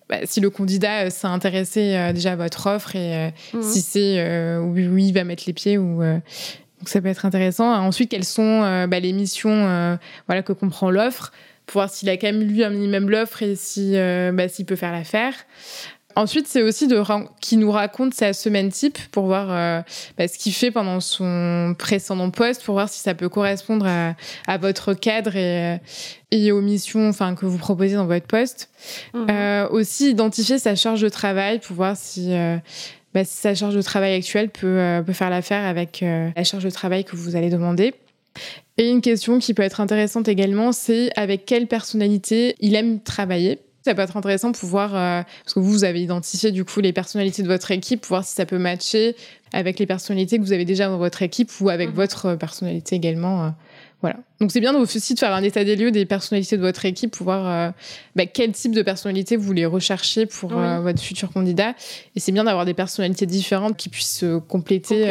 bah, 0.10 0.18
si 0.26 0.42
le 0.42 0.52
candidat 0.52 1.10
s'est 1.10 1.26
intéressé 1.26 2.12
déjà 2.14 2.34
à 2.34 2.36
votre 2.36 2.68
offre 2.68 2.96
et 2.96 3.34
mmh. 3.54 3.62
si 3.64 3.82
c'est 3.82 4.58
oui, 4.60 4.88
oui, 4.88 5.08
il 5.08 5.14
va 5.14 5.24
mettre 5.24 5.46
les 5.48 5.54
pieds 5.54 5.80
ou 5.80 6.04
donc 6.04 6.88
ça 6.88 7.02
peut 7.02 7.08
être 7.08 7.26
intéressant. 7.26 7.74
Ensuite, 7.74 8.12
quelles 8.12 8.26
sont 8.26 8.86
bah, 8.88 9.00
les 9.00 9.14
missions 9.14 9.98
voilà, 10.28 10.44
que 10.44 10.54
comprend 10.54 10.92
l'offre? 10.92 11.32
Pour 11.66 11.82
voir 11.82 11.90
s'il 11.90 12.10
a 12.10 12.18
quand 12.18 12.28
même 12.28 12.42
lu 12.42 12.64
un 12.64 12.70
minimum 12.70 13.10
l'offre 13.10 13.42
et 13.42 13.56
si, 13.56 13.94
bah, 14.34 14.48
s'il 14.48 14.66
peut 14.66 14.76
faire 14.76 14.92
l'affaire. 14.92 15.34
Ensuite, 16.16 16.48
c'est 16.48 16.62
aussi 16.62 16.88
de 16.88 17.02
qui 17.42 17.58
nous 17.58 17.72
raconte 17.72 18.14
sa 18.14 18.34
semaine 18.34 18.70
type 18.70 19.00
pour 19.12 19.26
voir 19.26 19.48
euh, 19.50 19.82
bah, 20.18 20.28
ce 20.28 20.38
qu'il 20.38 20.54
fait 20.54 20.70
pendant 20.70 21.00
son 21.00 21.76
précédent 21.78 22.30
poste, 22.30 22.64
pour 22.64 22.76
voir 22.76 22.90
si 22.90 23.00
ça 23.00 23.16
peut 23.16 23.30
correspondre 23.30 23.88
à, 23.88 24.58
votre 24.58 24.94
cadre 24.94 25.36
et, 25.36 25.80
et, 26.32 26.52
aux 26.52 26.62
missions 26.62 27.10
enfin, 27.10 27.36
que 27.36 27.46
vous 27.46 27.58
proposez 27.58 27.96
dans 27.96 28.06
votre 28.06 28.28
poste. 28.28 28.70
Mhm. 29.14 29.28
Euh, 29.30 29.70
aussi, 29.70 30.12
identifier 30.12 30.60
sa 30.60 30.76
charge 30.76 31.02
de 31.02 31.10
travail 31.10 31.60
pour 31.60 31.76
voir 31.76 31.98
si, 31.98 32.34
euh, 32.34 32.58
bah, 33.14 33.26
si 33.26 33.36
sa 33.38 33.56
charge 33.56 33.76
de 33.76 33.82
travail 33.82 34.14
actuelle 34.14 34.50
peut, 34.50 35.02
peut 35.06 35.14
faire 35.14 35.30
l'affaire 35.30 35.66
avec 35.66 36.02
la 36.02 36.44
charge 36.44 36.64
de 36.64 36.70
travail 36.70 37.06
que 37.06 37.16
vous 37.16 37.36
allez 37.36 37.50
demander. 37.50 37.94
Et 38.78 38.90
une 38.90 39.02
question 39.02 39.40
qui 39.40 39.54
peut 39.54 39.64
être 39.64 39.82
intéressante 39.82 40.28
également, 40.28 40.72
c'est 40.72 41.12
avec 41.16 41.46
quelle 41.46 41.68
personnalité 41.68 42.56
il 42.60 42.76
aime 42.76 43.02
travailler. 43.02 43.60
Ça 43.86 43.94
peut 43.94 44.02
être 44.02 44.16
intéressant 44.16 44.54
pour 44.54 44.68
voir, 44.68 44.96
euh, 44.96 45.22
parce 45.44 45.54
que 45.54 45.60
vous, 45.60 45.72
vous 45.72 45.84
avez 45.84 46.02
identifié 46.02 46.52
du 46.52 46.64
coup 46.64 46.80
les 46.80 46.94
personnalités 46.94 47.44
de 47.44 47.48
votre 47.48 47.70
équipe, 47.72 48.02
pour 48.02 48.10
voir 48.10 48.24
si 48.24 48.34
ça 48.34 48.46
peut 48.46 48.58
matcher 48.58 49.16
avec 49.52 49.78
les 49.78 49.86
personnalités 49.86 50.38
que 50.38 50.44
vous 50.44 50.54
avez 50.54 50.66
déjà 50.66 50.88
dans 50.88 50.98
votre 50.98 51.22
équipe 51.22 51.52
ou 51.60 51.70
avec 51.70 51.90
mhm. 51.90 51.96
votre 51.96 52.36
personnalité 52.36 52.96
également. 52.96 53.46
Euh, 53.46 53.50
voilà. 54.02 54.18
Donc 54.40 54.52
c'est 54.52 54.60
bien 54.60 54.76
aussi 54.76 55.14
de 55.14 55.20
faire 55.20 55.34
un 55.34 55.44
état 55.44 55.64
des 55.64 55.76
lieux 55.76 55.92
des 55.92 56.06
personnalités 56.06 56.58
de 56.58 56.62
votre 56.62 56.86
équipe 56.86 57.12
pour 57.12 57.26
voir 57.26 57.48
euh, 57.48 57.72
bah, 58.16 58.26
quel 58.26 58.54
type 58.54 58.74
de 58.74 58.82
personnalité 58.82 59.36
vous 59.36 59.44
voulez 59.44 59.66
rechercher 59.66 60.26
pour 60.26 60.50
votre 60.50 61.02
futur 61.02 61.32
candidat. 61.32 61.74
Et 62.16 62.20
c'est 62.20 62.32
bien 62.32 62.44
d'avoir 62.44 62.66
des 62.66 62.74
personnalités 62.74 63.26
différentes 63.26 63.78
qui 63.78 63.90
puissent 63.90 64.26
compléter. 64.50 65.06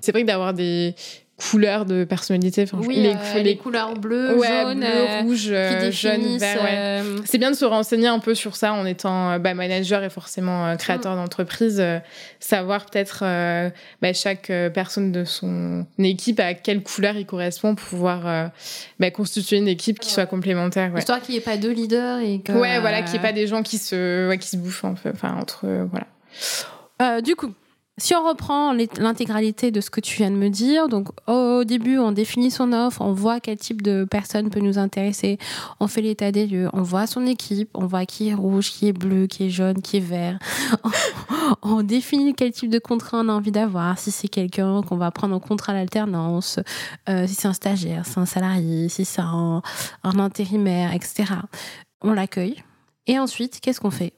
C'est 0.00 0.12
vrai 0.12 0.22
que 0.22 0.26
d'avoir 0.26 0.54
des 0.54 0.94
couleurs 1.38 1.84
de 1.84 2.04
personnalité. 2.04 2.66
oui, 2.72 2.96
les, 2.96 3.14
euh, 3.14 3.42
les, 3.42 3.56
couleurs 3.56 3.94
bleues, 3.94 4.30
jaunes, 4.30 4.80
bleu, 4.80 4.88
euh, 4.88 5.20
rouge, 5.22 5.48
euh, 5.50 5.90
jaune, 5.92 6.36
vert. 6.36 7.04
C'est 7.24 7.38
bien 7.38 7.52
de 7.52 7.56
se 7.56 7.64
renseigner 7.64 8.08
un 8.08 8.18
peu 8.18 8.34
sur 8.34 8.56
ça 8.56 8.72
en 8.72 8.84
étant 8.84 9.38
bah, 9.38 9.54
manager 9.54 10.02
et 10.02 10.10
forcément 10.10 10.76
créateur 10.76 11.14
mm. 11.14 11.16
d'entreprise. 11.16 11.82
savoir 12.40 12.86
peut-être 12.86 13.20
bah, 14.02 14.12
chaque 14.12 14.52
personne 14.74 15.12
de 15.12 15.24
son 15.24 15.86
équipe 15.98 16.40
à 16.40 16.54
quelle 16.54 16.82
couleur 16.82 17.16
il 17.16 17.24
correspond 17.24 17.76
pour 17.76 17.88
pouvoir 17.88 18.50
bah, 18.98 19.10
constituer 19.10 19.58
une 19.58 19.68
équipe 19.68 20.00
qui 20.00 20.10
soit 20.10 20.26
complémentaire. 20.26 20.92
Histoire 20.98 21.22
qu'il 21.22 21.34
n'y 21.34 21.38
ait 21.38 21.44
pas 21.44 21.56
deux 21.56 21.72
leaders 21.72 22.18
et 22.18 22.40
que... 22.40 22.52
Ouais, 22.52 22.80
voilà, 22.80 23.02
qu'il 23.02 23.12
n'y 23.12 23.18
ait 23.18 23.28
pas 23.28 23.32
des 23.32 23.46
gens 23.46 23.62
qui 23.62 23.78
se, 23.78 24.34
qui 24.34 24.48
se 24.48 24.56
bouffent 24.56 24.84
un 24.84 24.94
peu, 24.94 25.10
enfin, 25.10 25.36
entre... 25.40 25.66
voilà. 25.90 27.20
du 27.20 27.36
coup, 27.36 27.54
si 27.98 28.14
on 28.14 28.26
reprend 28.26 28.72
l'intégralité 28.72 29.70
de 29.70 29.80
ce 29.80 29.90
que 29.90 30.00
tu 30.00 30.16
viens 30.16 30.30
de 30.30 30.36
me 30.36 30.48
dire, 30.48 30.88
donc 30.88 31.08
au 31.26 31.64
début, 31.64 31.98
on 31.98 32.12
définit 32.12 32.50
son 32.50 32.72
offre, 32.72 33.02
on 33.02 33.12
voit 33.12 33.40
quel 33.40 33.58
type 33.58 33.82
de 33.82 34.06
personne 34.08 34.50
peut 34.50 34.60
nous 34.60 34.78
intéresser, 34.78 35.38
on 35.80 35.88
fait 35.88 36.00
l'état 36.00 36.30
des 36.30 36.46
lieux, 36.46 36.68
on 36.72 36.82
voit 36.82 37.08
son 37.08 37.26
équipe, 37.26 37.70
on 37.74 37.86
voit 37.86 38.06
qui 38.06 38.28
est 38.28 38.34
rouge, 38.34 38.70
qui 38.70 38.86
est 38.86 38.92
bleu, 38.92 39.26
qui 39.26 39.46
est 39.46 39.50
jaune, 39.50 39.82
qui 39.82 39.96
est 39.96 40.00
vert. 40.00 40.38
on 41.62 41.82
définit 41.82 42.34
quel 42.34 42.52
type 42.52 42.70
de 42.70 42.78
contrat 42.78 43.18
on 43.18 43.28
a 43.28 43.32
envie 43.32 43.50
d'avoir, 43.50 43.98
si 43.98 44.12
c'est 44.12 44.28
quelqu'un 44.28 44.82
qu'on 44.82 44.96
va 44.96 45.10
prendre 45.10 45.34
en 45.34 45.40
contrat 45.40 45.72
à 45.72 45.76
l'alternance, 45.76 46.60
euh, 47.08 47.26
si 47.26 47.34
c'est 47.34 47.48
un 47.48 47.52
stagiaire, 47.52 48.06
si 48.06 48.12
c'est 48.12 48.20
un 48.20 48.26
salarié, 48.26 48.88
si 48.88 49.04
c'est 49.04 49.22
un, 49.22 49.62
intérimaire, 50.04 50.94
etc. 50.94 51.24
On 52.00 52.12
l'accueille. 52.12 52.62
Et 53.06 53.18
ensuite, 53.18 53.60
qu'est-ce 53.60 53.80
qu'on 53.80 53.90
fait? 53.90 54.12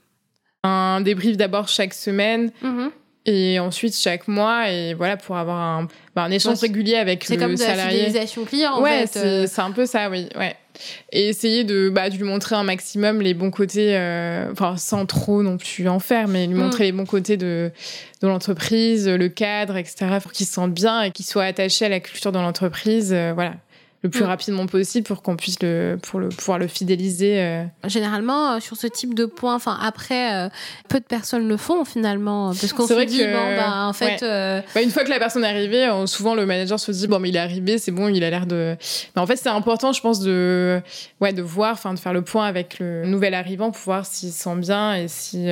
Un 0.62 1.00
débrief 1.00 1.36
d'abord 1.36 1.68
chaque 1.68 1.94
semaine. 1.94 2.52
Mm-hmm 2.62 2.90
et 3.26 3.58
ensuite 3.58 3.94
chaque 3.94 4.28
mois 4.28 4.70
et 4.70 4.94
voilà 4.94 5.16
pour 5.16 5.36
avoir 5.36 5.58
un, 5.58 5.88
bah, 6.14 6.22
un 6.22 6.30
échange 6.30 6.60
régulier 6.60 6.96
avec 6.96 7.28
le 7.28 7.34
salarié. 7.36 7.56
C'est 7.56 7.66
comme 7.66 7.74
de 7.76 7.82
la 7.82 7.88
fidélisation 7.88 8.44
client 8.44 8.72
en 8.74 8.82
ouais, 8.82 9.06
fait. 9.06 9.18
Euh. 9.18 9.46
C'est 9.46 9.60
un 9.60 9.72
peu 9.72 9.86
ça, 9.86 10.08
oui, 10.10 10.28
ouais. 10.38 10.56
Et 11.12 11.28
essayer 11.28 11.64
de, 11.64 11.90
bah, 11.90 12.08
de 12.08 12.16
lui 12.16 12.24
montrer 12.24 12.56
un 12.56 12.62
maximum 12.62 13.20
les 13.20 13.34
bons 13.34 13.50
côtés, 13.50 13.96
euh, 13.96 14.50
enfin 14.52 14.76
sans 14.78 15.04
trop 15.04 15.42
non 15.42 15.58
plus 15.58 15.86
en 15.88 15.98
faire, 15.98 16.28
mais 16.28 16.46
lui 16.46 16.54
mm. 16.54 16.58
montrer 16.58 16.84
les 16.84 16.92
bons 16.92 17.04
côtés 17.04 17.36
de, 17.36 17.70
de 18.22 18.26
l'entreprise, 18.26 19.06
le 19.06 19.28
cadre, 19.28 19.76
etc. 19.76 20.18
pour 20.22 20.32
qu'il 20.32 20.46
se 20.46 20.54
sente 20.54 20.72
bien 20.72 21.02
et 21.02 21.10
qu'il 21.10 21.26
soit 21.26 21.44
attaché 21.44 21.84
à 21.84 21.88
la 21.90 22.00
culture 22.00 22.32
de 22.32 22.38
l'entreprise, 22.38 23.12
euh, 23.12 23.32
voilà 23.34 23.54
le 24.02 24.08
plus 24.08 24.22
mm. 24.22 24.26
rapidement 24.26 24.66
possible 24.66 25.06
pour 25.06 25.22
qu'on 25.22 25.36
puisse 25.36 25.62
le, 25.62 25.98
pour 26.00 26.20
le, 26.20 26.30
pouvoir 26.30 26.58
le 26.58 26.66
fidéliser. 26.66 27.40
Euh. 27.40 27.64
Généralement, 27.86 28.52
euh, 28.52 28.60
sur 28.60 28.76
ce 28.76 28.86
type 28.86 29.14
de 29.14 29.26
point, 29.26 29.54
enfin 29.54 29.78
après, 29.82 30.34
euh, 30.34 30.48
peu 30.88 31.00
de 31.00 31.04
personnes 31.04 31.46
le 31.46 31.56
font 31.58 31.84
finalement, 31.84 32.48
parce 32.48 32.72
qu'on 32.72 32.86
se 32.86 33.04
dit 33.04 33.18
que, 33.18 33.32
bon 33.32 33.56
bah 33.56 33.86
en 33.86 33.92
fait. 33.92 34.20
Bah, 34.74 34.82
une 34.82 34.90
fois 34.90 35.04
que 35.04 35.10
la 35.10 35.18
personne 35.18 35.44
est 35.44 35.48
arrivée, 35.48 35.88
souvent 36.06 36.34
le 36.34 36.46
manager 36.46 36.80
se 36.80 36.92
dit 36.92 37.08
bon 37.08 37.18
mais 37.18 37.28
il 37.28 37.36
est 37.36 37.40
arrivé, 37.40 37.76
c'est 37.78 37.92
bon, 37.92 38.08
il 38.08 38.24
a 38.24 38.30
l'air 38.30 38.46
de. 38.46 38.76
Mais 39.14 39.22
en 39.22 39.26
fait, 39.26 39.36
c'est 39.36 39.48
important, 39.48 39.92
je 39.92 40.00
pense, 40.00 40.20
de 40.20 40.80
ouais 41.20 41.32
de 41.32 41.42
voir, 41.42 41.72
enfin 41.72 41.92
de 41.92 41.98
faire 41.98 42.14
le 42.14 42.22
point 42.22 42.46
avec 42.46 42.78
le 42.78 43.04
nouvel 43.04 43.34
arrivant 43.34 43.70
pour 43.70 43.82
voir 43.82 44.06
s'il 44.06 44.32
se 44.32 44.44
sent 44.44 44.56
bien 44.56 44.94
et 44.94 45.08
si 45.08 45.46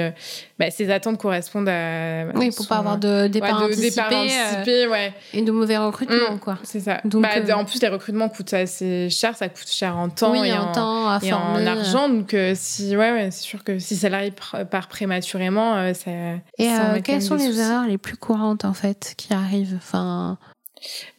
bah, 0.59 0.73
ses 0.73 0.91
attentes 0.91 1.19
correspondent 1.19 1.69
à. 1.69 2.27
Oui, 2.35 2.51
pour 2.51 2.67
pas 2.67 2.79
avoir 2.79 2.99
de 2.99 3.29
départ 3.29 3.61
ouais, 3.61 3.67
anticipé, 3.67 4.89
ouais. 4.89 5.13
et 5.33 5.43
de 5.43 5.53
mauvais 5.53 5.77
recrutements 5.77 6.35
mm, 6.35 6.41
quoi. 6.41 6.59
C'est 6.65 6.81
ça. 6.81 7.01
Donc, 7.05 7.23
bah, 7.23 7.57
en 7.57 7.65
plus 7.65 7.81
les 7.81 7.89
recrutements 7.89 8.29
coûte 8.29 8.53
assez 8.53 9.09
cher, 9.09 9.37
ça 9.37 9.49
coûte 9.49 9.69
cher 9.69 9.97
en 9.97 10.09
temps 10.09 10.35
et, 10.35 10.53
en, 10.53 10.73
temps, 10.73 11.21
et 11.21 11.33
en 11.33 11.65
argent. 11.65 12.09
Donc, 12.09 12.35
euh, 12.35 12.55
si, 12.57 12.97
ouais, 12.97 13.13
ouais 13.13 13.31
c'est 13.31 13.43
sûr 13.43 13.63
que 13.63 13.79
si 13.79 13.95
ça 13.95 14.09
arrive 14.09 14.33
part 14.69 14.89
prématurément, 14.89 15.77
euh, 15.77 15.95
ça. 15.95 16.11
Et 16.59 16.69
euh, 16.69 17.01
quelles 17.05 17.23
sont 17.23 17.37
les 17.37 17.61
erreurs 17.61 17.87
les 17.87 17.99
plus 17.99 18.17
courantes, 18.17 18.65
en 18.65 18.75
fait, 18.75 19.15
qui 19.17 19.33
arrivent? 19.33 19.77
Enfin... 19.77 20.39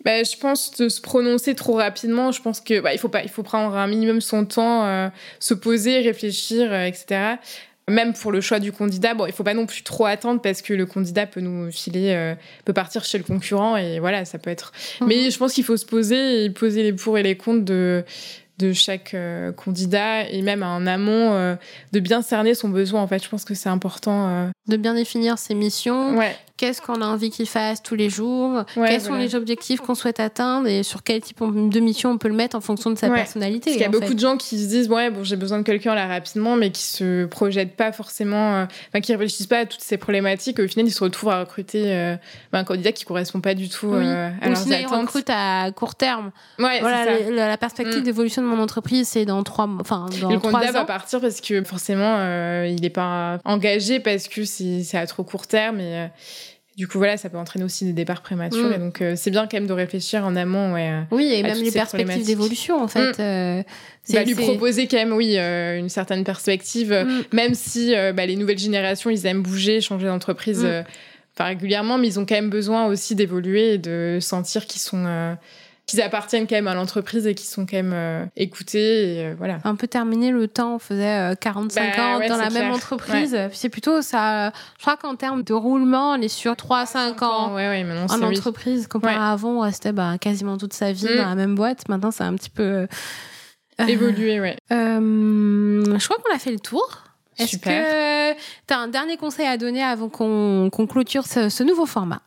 Bah, 0.06 0.24
je 0.24 0.38
pense 0.38 0.72
de 0.78 0.88
se 0.88 1.02
prononcer 1.02 1.54
trop 1.54 1.76
rapidement. 1.76 2.32
Je 2.32 2.42
pense 2.42 2.62
que 2.62 2.80
bah, 2.80 2.94
il 2.94 2.98
faut 2.98 3.10
pas, 3.10 3.24
il 3.24 3.30
faut 3.30 3.44
prendre 3.44 3.76
un 3.76 3.88
minimum 3.88 4.22
son 4.22 4.46
temps, 4.46 5.12
se 5.40 5.54
poser, 5.54 6.00
réfléchir, 6.00 6.74
etc 6.74 7.38
même 7.90 8.14
pour 8.14 8.32
le 8.32 8.42
choix 8.42 8.60
du 8.60 8.72
candidat, 8.72 9.14
bon, 9.14 9.26
il 9.26 9.34
faut 9.34 9.44
pas 9.44 9.54
non 9.54 9.66
plus 9.66 9.84
trop 9.84 10.06
attendre 10.06 10.42
parce 10.42 10.62
que 10.62 10.74
le 10.74 10.86
candidat 10.86 11.26
peut 11.26 11.42
nous 11.42 11.72
filer, 11.72 12.12
euh, 12.14 12.36
peut 12.66 12.74
partir 12.74 13.04
chez 13.04 13.18
le 13.18 13.24
concurrent 13.24 13.78
et 13.78 14.00
voilà, 14.00 14.26
ça 14.26 14.38
peut 14.38 14.50
être. 14.50 14.72
Mhm. 15.02 15.08
Mais 15.08 15.32
je 15.32 15.38
pense 15.38 15.54
qu'il 15.54 15.64
faut 15.64 15.78
se 15.78 15.86
poser 15.86 16.46
et 16.46 16.50
poser 16.50 16.84
les 16.84 16.94
pour 16.94 17.18
et 17.18 17.24
les 17.24 17.36
contre 17.36 17.66
de 17.66 18.04
de 18.58 18.74
chaque 18.74 19.14
euh, 19.14 19.54
candidat 19.54 20.30
et 20.30 20.42
même 20.42 20.64
en 20.64 20.86
amont 20.86 21.32
euh, 21.32 21.56
de 21.94 22.00
bien 22.02 22.22
cerner 22.22 22.54
son 22.54 22.68
besoin 22.68 23.02
en 23.02 23.08
fait 23.08 23.24
je 23.24 23.30
pense 23.30 23.46
que 23.46 23.54
c'est 23.54 23.70
important 23.70 24.52
de 24.68 24.76
bien 24.76 24.96
définir 24.96 25.38
ses 25.38 25.56
missions 25.56 26.18
ouais 26.18 26.36
qu'est-ce 26.60 26.82
qu'on 26.82 27.02
a 27.02 27.06
envie 27.06 27.30
qu'il 27.30 27.48
fasse 27.48 27.82
tous 27.82 27.96
les 27.96 28.10
jours, 28.10 28.66
quels 28.76 29.00
sont 29.00 29.16
les 29.16 29.34
objectifs 29.34 29.80
qu'on 29.80 29.96
souhaite 29.96 30.20
atteindre 30.20 30.68
et 30.68 30.84
sur 30.84 31.04
quel 31.04 31.22
type 31.22 31.40
de 31.40 31.80
mission 31.80 32.12
on 32.12 32.18
peut 32.18 32.28
le 32.28 32.36
mettre 32.36 32.58
en 32.58 32.62
fonction 32.62 32.90
de 32.90 32.98
sa 32.98 33.10
personnalité. 33.10 33.72
Parce 33.72 33.78
qu'il 33.78 33.82
y 33.82 33.86
a 33.86 33.90
beaucoup 33.90 34.14
de 34.14 34.20
gens 34.20 34.36
qui 34.36 34.60
se 34.60 34.68
disent 34.68 34.90
ouais 34.90 35.10
bon 35.10 35.24
j'ai 35.24 35.38
besoin 35.38 35.60
de 35.60 35.64
quelqu'un 35.64 35.96
là 35.96 36.06
rapidement 36.06 36.58
mais 36.58 36.72
qui 36.72 36.84
se 36.84 37.26
projettent 37.28 37.78
pas 37.78 37.94
forcément, 37.94 38.56
euh, 38.56 38.66
enfin 38.90 39.00
qui 39.00 39.14
réfléchissent 39.14 39.48
pas 39.48 39.60
à 39.60 39.66
toutes 39.66 39.80
ces 39.80 39.96
problématiques. 39.96 40.60
Au 40.60 40.68
final 40.68 40.86
ils 40.86 40.92
se 40.92 41.02
retrouvent 41.02 41.32
à 41.32 41.40
recruter 41.40 41.94
euh, 41.94 42.18
bah, 42.52 42.60
un 42.60 42.66
candidat 42.66 42.92
qui 42.92 43.06
correspond 43.06 43.40
pas 43.40 43.54
du 43.54 43.70
tout 43.70 43.94
euh, 43.94 44.30
à 44.42 44.50
leurs 44.50 44.60
attentes. 44.60 44.82
Ils 44.82 44.86
recrutent 44.94 45.30
à 45.30 45.72
court 45.72 45.96
terme. 45.96 46.32
voilà 46.58 47.06
la, 47.30 47.58
perspective 47.58 48.02
mm. 48.02 48.04
d'évolution 48.04 48.42
de 48.42 48.48
mon 48.48 48.62
entreprise 48.62 49.08
c'est 49.08 49.24
dans 49.24 49.44
trois 49.44 49.70
enfin 49.80 50.08
dans 50.22 50.30
le 50.30 50.40
candidat 50.40 50.74
va 50.74 50.84
partir 50.84 51.22
parce 51.22 51.40
que 51.40 51.64
forcément 51.64 52.18
il 52.66 52.82
n'est 52.82 52.90
pas 52.90 53.40
engagé 53.46 54.02
parce 54.02 54.28
que 54.28 54.44
c'est 54.44 54.98
à 54.98 55.08
trop 55.08 55.24
court 55.24 55.48
terme 55.48 55.80
et 55.80 56.10
du 56.80 56.88
coup, 56.88 56.98
voilà, 56.98 57.18
ça 57.18 57.30
peut 57.30 57.38
entraîner 57.38 57.66
aussi 57.66 57.84
des 57.84 57.92
départs 57.92 58.22
prématurés. 58.22 58.78
Mm. 58.78 58.82
Donc, 58.82 59.02
euh, 59.02 59.14
c'est 59.18 59.32
bien 59.32 59.48
quand 59.48 59.58
même 59.58 59.68
de 59.68 59.74
réfléchir 59.74 60.24
en 60.26 60.34
amont. 60.38 60.76
Ouais, 60.76 60.94
oui, 61.12 61.30
et 61.34 61.44
même 61.44 61.62
les 61.62 61.72
perspectives 61.72 62.26
d'évolution, 62.26 62.82
en 62.82 62.88
fait. 62.88 63.18
Mm. 63.18 63.22
Euh, 63.22 63.64
bah, 64.14 64.24
lui 64.24 64.34
proposer 64.34 64.88
quand 64.88 64.96
même, 64.96 65.12
oui, 65.12 65.36
euh, 65.38 65.78
une 65.78 65.90
certaine 65.90 66.24
perspective, 66.24 66.94
mm. 66.94 67.36
même 67.36 67.54
si 67.54 67.94
bah, 68.16 68.26
les 68.26 68.38
nouvelles 68.38 68.60
générations, 68.60 69.10
ils 69.10 69.26
aiment 69.26 69.44
bouger, 69.44 69.82
changer 69.82 70.08
d'entreprise 70.08 70.66
régulièrement, 71.38 71.98
mais 71.98 72.08
ils 72.08 72.18
ont 72.18 72.26
quand 72.26 72.36
même 72.36 72.50
besoin 72.50 72.86
aussi 72.86 73.14
d'évoluer 73.14 73.74
et 73.74 73.78
de 73.78 74.20
sentir 74.22 74.66
qu'ils 74.66 74.82
sont 74.82 75.36
qu'ils 75.90 76.02
appartiennent 76.02 76.48
quand 76.48 76.56
même 76.56 76.68
à 76.68 76.76
l'entreprise 76.76 77.26
et 77.26 77.34
qui 77.34 77.46
sont 77.46 77.66
quand 77.66 77.78
même 77.78 77.94
euh, 77.94 78.26
écoutés. 78.36 79.16
Et, 79.16 79.26
euh, 79.26 79.36
voilà. 79.38 79.60
Un 79.64 79.76
peu 79.76 79.88
terminé 79.88 80.32
le 80.32 80.48
temps, 80.48 80.76
on 80.76 80.80
faisait 80.80 81.36
45 81.40 81.82
euh, 81.82 82.02
ans 82.02 82.20
bah 82.20 82.28
dans 82.28 82.38
la 82.38 82.50
même 82.50 82.72
entreprise. 82.72 83.38
C'est 83.52 83.70
plutôt 83.70 84.02
ça. 84.02 84.52
Je 84.78 84.82
crois 84.84 84.98
qu'en 84.98 85.16
termes 85.16 85.44
de 85.44 85.54
roulement, 85.54 86.12
on 86.12 86.22
est 86.22 86.28
sur 86.28 86.56
3 86.56 86.86
5 86.86 87.22
ans 87.24 87.56
en 87.56 88.22
entreprise. 88.22 88.88
Comparé 88.88 89.16
à 89.16 89.32
avant, 89.32 89.58
on 89.58 89.60
restait 89.62 89.92
bah, 89.92 90.18
quasiment 90.20 90.58
toute 90.58 90.74
sa 90.74 90.92
vie 90.92 91.06
mm. 91.06 91.18
dans 91.18 91.30
la 91.30 91.36
même 91.36 91.56
boîte. 91.56 91.88
Maintenant, 91.90 92.12
c'est 92.12 92.24
un 92.24 92.36
petit 92.36 92.52
peu. 92.52 92.88
Évolué, 93.88 94.42
ouais. 94.42 94.58
je 94.70 96.06
crois 96.06 96.18
qu'on 96.18 96.36
a 96.36 96.40
fait 96.40 96.52
le 96.52 96.60
tour. 96.60 97.04
Est-ce 97.38 97.58
que 97.58 98.34
tu 98.68 98.74
as 98.74 98.78
un 98.78 98.90
dernier 98.90 99.16
conseil 99.16 99.48
à 99.48 99.58
donner 99.58 99.82
avant 99.82 100.10
qu'on 100.10 100.70
clôture 100.70 101.26
ce 101.26 101.64
nouveau 101.64 101.86
format? 101.86 102.22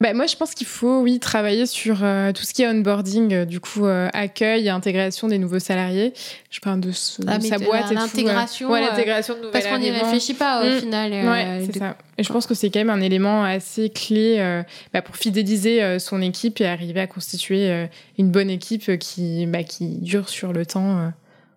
Bah, 0.00 0.14
Moi, 0.14 0.26
je 0.26 0.36
pense 0.36 0.54
qu'il 0.54 0.66
faut, 0.66 1.00
oui, 1.00 1.20
travailler 1.20 1.66
sur 1.66 2.02
euh, 2.02 2.32
tout 2.32 2.42
ce 2.42 2.54
qui 2.54 2.62
est 2.62 2.68
onboarding, 2.68 3.34
euh, 3.34 3.44
du 3.44 3.60
coup, 3.60 3.84
euh, 3.84 4.08
accueil 4.12 4.66
et 4.66 4.70
intégration 4.70 5.28
des 5.28 5.38
nouveaux 5.38 5.58
salariés. 5.58 6.14
Je 6.50 6.60
parle 6.60 6.80
de, 6.80 6.90
ah, 7.26 7.40
sa 7.40 7.58
boîte 7.58 7.92
et 7.92 7.94
l'intégration. 7.94 8.70
Ouais, 8.70 8.80
l'intégration 8.80 9.34
de 9.40 9.48
Parce 9.48 9.66
qu'on 9.66 9.78
n'y 9.78 9.90
réfléchit 9.90 10.34
pas 10.34 10.62
au 10.62 10.70
mmh. 10.70 10.80
final. 10.80 11.12
ouais, 11.12 11.66
c'est 11.66 11.78
ça. 11.78 11.96
Et 12.18 12.22
je 12.22 12.32
pense 12.32 12.46
que 12.46 12.54
c'est 12.54 12.70
quand 12.70 12.80
même 12.80 12.90
un 12.90 13.00
élément 13.00 13.44
assez 13.44 13.90
clé 13.90 14.62
bah, 14.92 15.02
pour 15.02 15.16
fidéliser 15.16 15.98
son 15.98 16.20
équipe 16.20 16.60
et 16.60 16.66
arriver 16.66 17.00
à 17.00 17.06
constituer 17.06 17.88
une 18.18 18.30
bonne 18.30 18.50
équipe 18.50 18.98
qui, 18.98 19.46
bah, 19.46 19.62
qui 19.64 19.86
dure 19.98 20.28
sur 20.28 20.52
le 20.52 20.66
temps. 20.66 21.12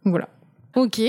voilà. 0.05 0.29
Ok, 0.75 0.99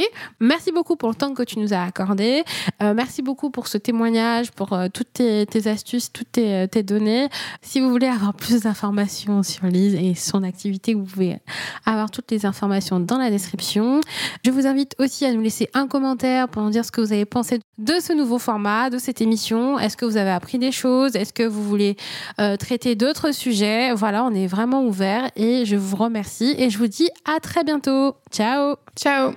merci 0.41 0.73
beaucoup 0.73 0.95
pour 0.97 1.09
le 1.09 1.15
temps 1.15 1.33
que 1.33 1.43
tu 1.43 1.59
nous 1.59 1.73
as 1.73 1.83
accordé. 1.83 2.45
Euh, 2.83 2.93
merci 2.93 3.23
beaucoup 3.23 3.49
pour 3.49 3.67
ce 3.67 3.79
témoignage, 3.79 4.51
pour 4.53 4.75
euh, 4.75 4.89
toutes 4.93 5.15
tes, 5.15 5.67
astuces, 5.67 6.13
toutes 6.13 6.33
tes, 6.33 6.69
tes, 6.69 6.83
données. 6.83 7.29
Si 7.63 7.81
vous 7.81 7.89
voulez 7.89 8.07
avoir 8.07 8.35
plus 8.35 8.63
d'informations 8.63 9.43
sur 9.43 9.67
Lise 9.67 9.95
et 9.95 10.15
son 10.15 10.43
activité, 10.43 10.93
vous 10.93 11.05
pouvez 11.05 11.39
avoir 11.87 12.11
toutes 12.11 12.31
les 12.31 12.45
informations 12.45 13.01
dans 13.01 13.17
la 13.17 13.31
description. 13.31 14.03
Je 14.45 14.51
vous 14.51 14.67
invite 14.67 14.95
aussi 14.99 15.25
à 15.25 15.33
nous 15.33 15.41
laisser 15.41 15.71
un 15.73 15.87
commentaire 15.87 16.49
pour 16.49 16.61
nous 16.63 16.71
dire 16.71 16.85
ce 16.85 16.93
que 16.93 17.01
vous 17.01 17.13
avez 17.13 17.25
pensé 17.25 17.61
de 17.79 17.95
ce 18.01 18.13
nouveau 18.13 18.39
format, 18.39 18.91
de 18.91 18.99
cette 18.99 19.23
émission. 19.23 19.79
Est-ce 19.79 19.97
que 19.97 20.05
vous 20.05 20.19
avez 20.19 20.31
appris 20.31 20.59
des 20.59 20.73
choses? 20.73 21.17
Est-ce 21.17 21.33
que 21.33 21.43
vous 21.43 21.63
voulez 21.63 21.97
euh, 22.39 22.57
traiter 22.57 22.97
d'autres 22.97 23.33
sujets? 23.33 23.95
Voilà, 23.95 24.25
on 24.25 24.35
est 24.35 24.47
vraiment 24.47 24.85
ouvert 24.85 25.31
et 25.37 25.65
je 25.65 25.77
vous 25.77 25.97
remercie 25.97 26.55
et 26.59 26.69
je 26.69 26.77
vous 26.77 26.89
dis 26.89 27.09
à 27.25 27.41
très 27.41 27.65
bientôt. 27.65 28.17
Ciao 28.31 28.77
Ciao 28.97 29.33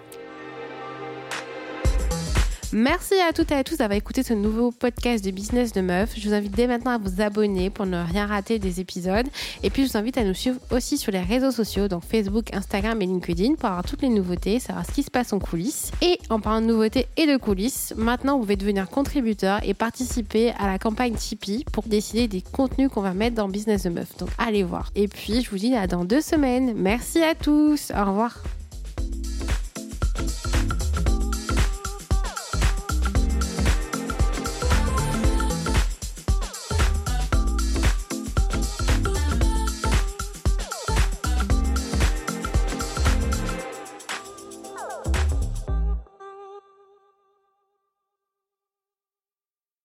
Merci 2.73 3.13
à 3.21 3.31
toutes 3.31 3.51
et 3.51 3.55
à 3.55 3.63
tous 3.63 3.77
d'avoir 3.77 3.97
écouté 3.97 4.23
ce 4.23 4.33
nouveau 4.33 4.71
podcast 4.71 5.23
de 5.23 5.31
Business 5.31 5.71
de 5.71 5.79
Meuf. 5.79 6.13
Je 6.17 6.27
vous 6.27 6.33
invite 6.33 6.51
dès 6.51 6.67
maintenant 6.67 6.91
à 6.91 6.97
vous 6.97 7.21
abonner 7.21 7.69
pour 7.69 7.85
ne 7.85 8.03
rien 8.03 8.25
rater 8.25 8.59
des 8.59 8.81
épisodes. 8.81 9.25
Et 9.63 9.69
puis, 9.69 9.85
je 9.85 9.91
vous 9.91 9.97
invite 9.97 10.17
à 10.17 10.25
nous 10.25 10.33
suivre 10.33 10.59
aussi 10.71 10.97
sur 10.97 11.13
les 11.13 11.21
réseaux 11.21 11.51
sociaux, 11.51 11.87
donc 11.87 12.03
Facebook, 12.03 12.53
Instagram 12.53 13.01
et 13.01 13.05
LinkedIn, 13.05 13.55
pour 13.55 13.69
avoir 13.69 13.85
toutes 13.85 14.01
les 14.01 14.09
nouveautés, 14.09 14.59
savoir 14.59 14.85
ce 14.85 14.91
qui 14.91 15.03
se 15.03 15.09
passe 15.09 15.31
en 15.31 15.39
coulisses. 15.39 15.91
Et 16.01 16.19
en 16.29 16.41
parlant 16.41 16.59
de 16.59 16.65
nouveautés 16.65 17.07
et 17.15 17.25
de 17.25 17.37
coulisses, 17.37 17.93
maintenant, 17.95 18.35
vous 18.35 18.41
pouvez 18.41 18.57
devenir 18.57 18.89
contributeur 18.89 19.61
et 19.63 19.73
participer 19.73 20.51
à 20.59 20.67
la 20.67 20.77
campagne 20.77 21.13
Tipeee 21.13 21.63
pour 21.71 21.85
décider 21.85 22.27
des 22.27 22.41
contenus 22.41 22.89
qu'on 22.89 23.01
va 23.01 23.13
mettre 23.13 23.37
dans 23.37 23.47
Business 23.47 23.83
de 23.83 23.89
Meuf. 23.91 24.17
Donc, 24.17 24.29
allez 24.37 24.63
voir. 24.63 24.91
Et 24.95 25.07
puis, 25.07 25.41
je 25.41 25.49
vous 25.49 25.57
dis 25.57 25.73
à 25.73 25.87
dans 25.87 26.03
deux 26.03 26.21
semaines. 26.21 26.73
Merci 26.75 27.23
à 27.23 27.33
tous. 27.33 27.91
Au 27.95 28.03
revoir. 28.03 28.43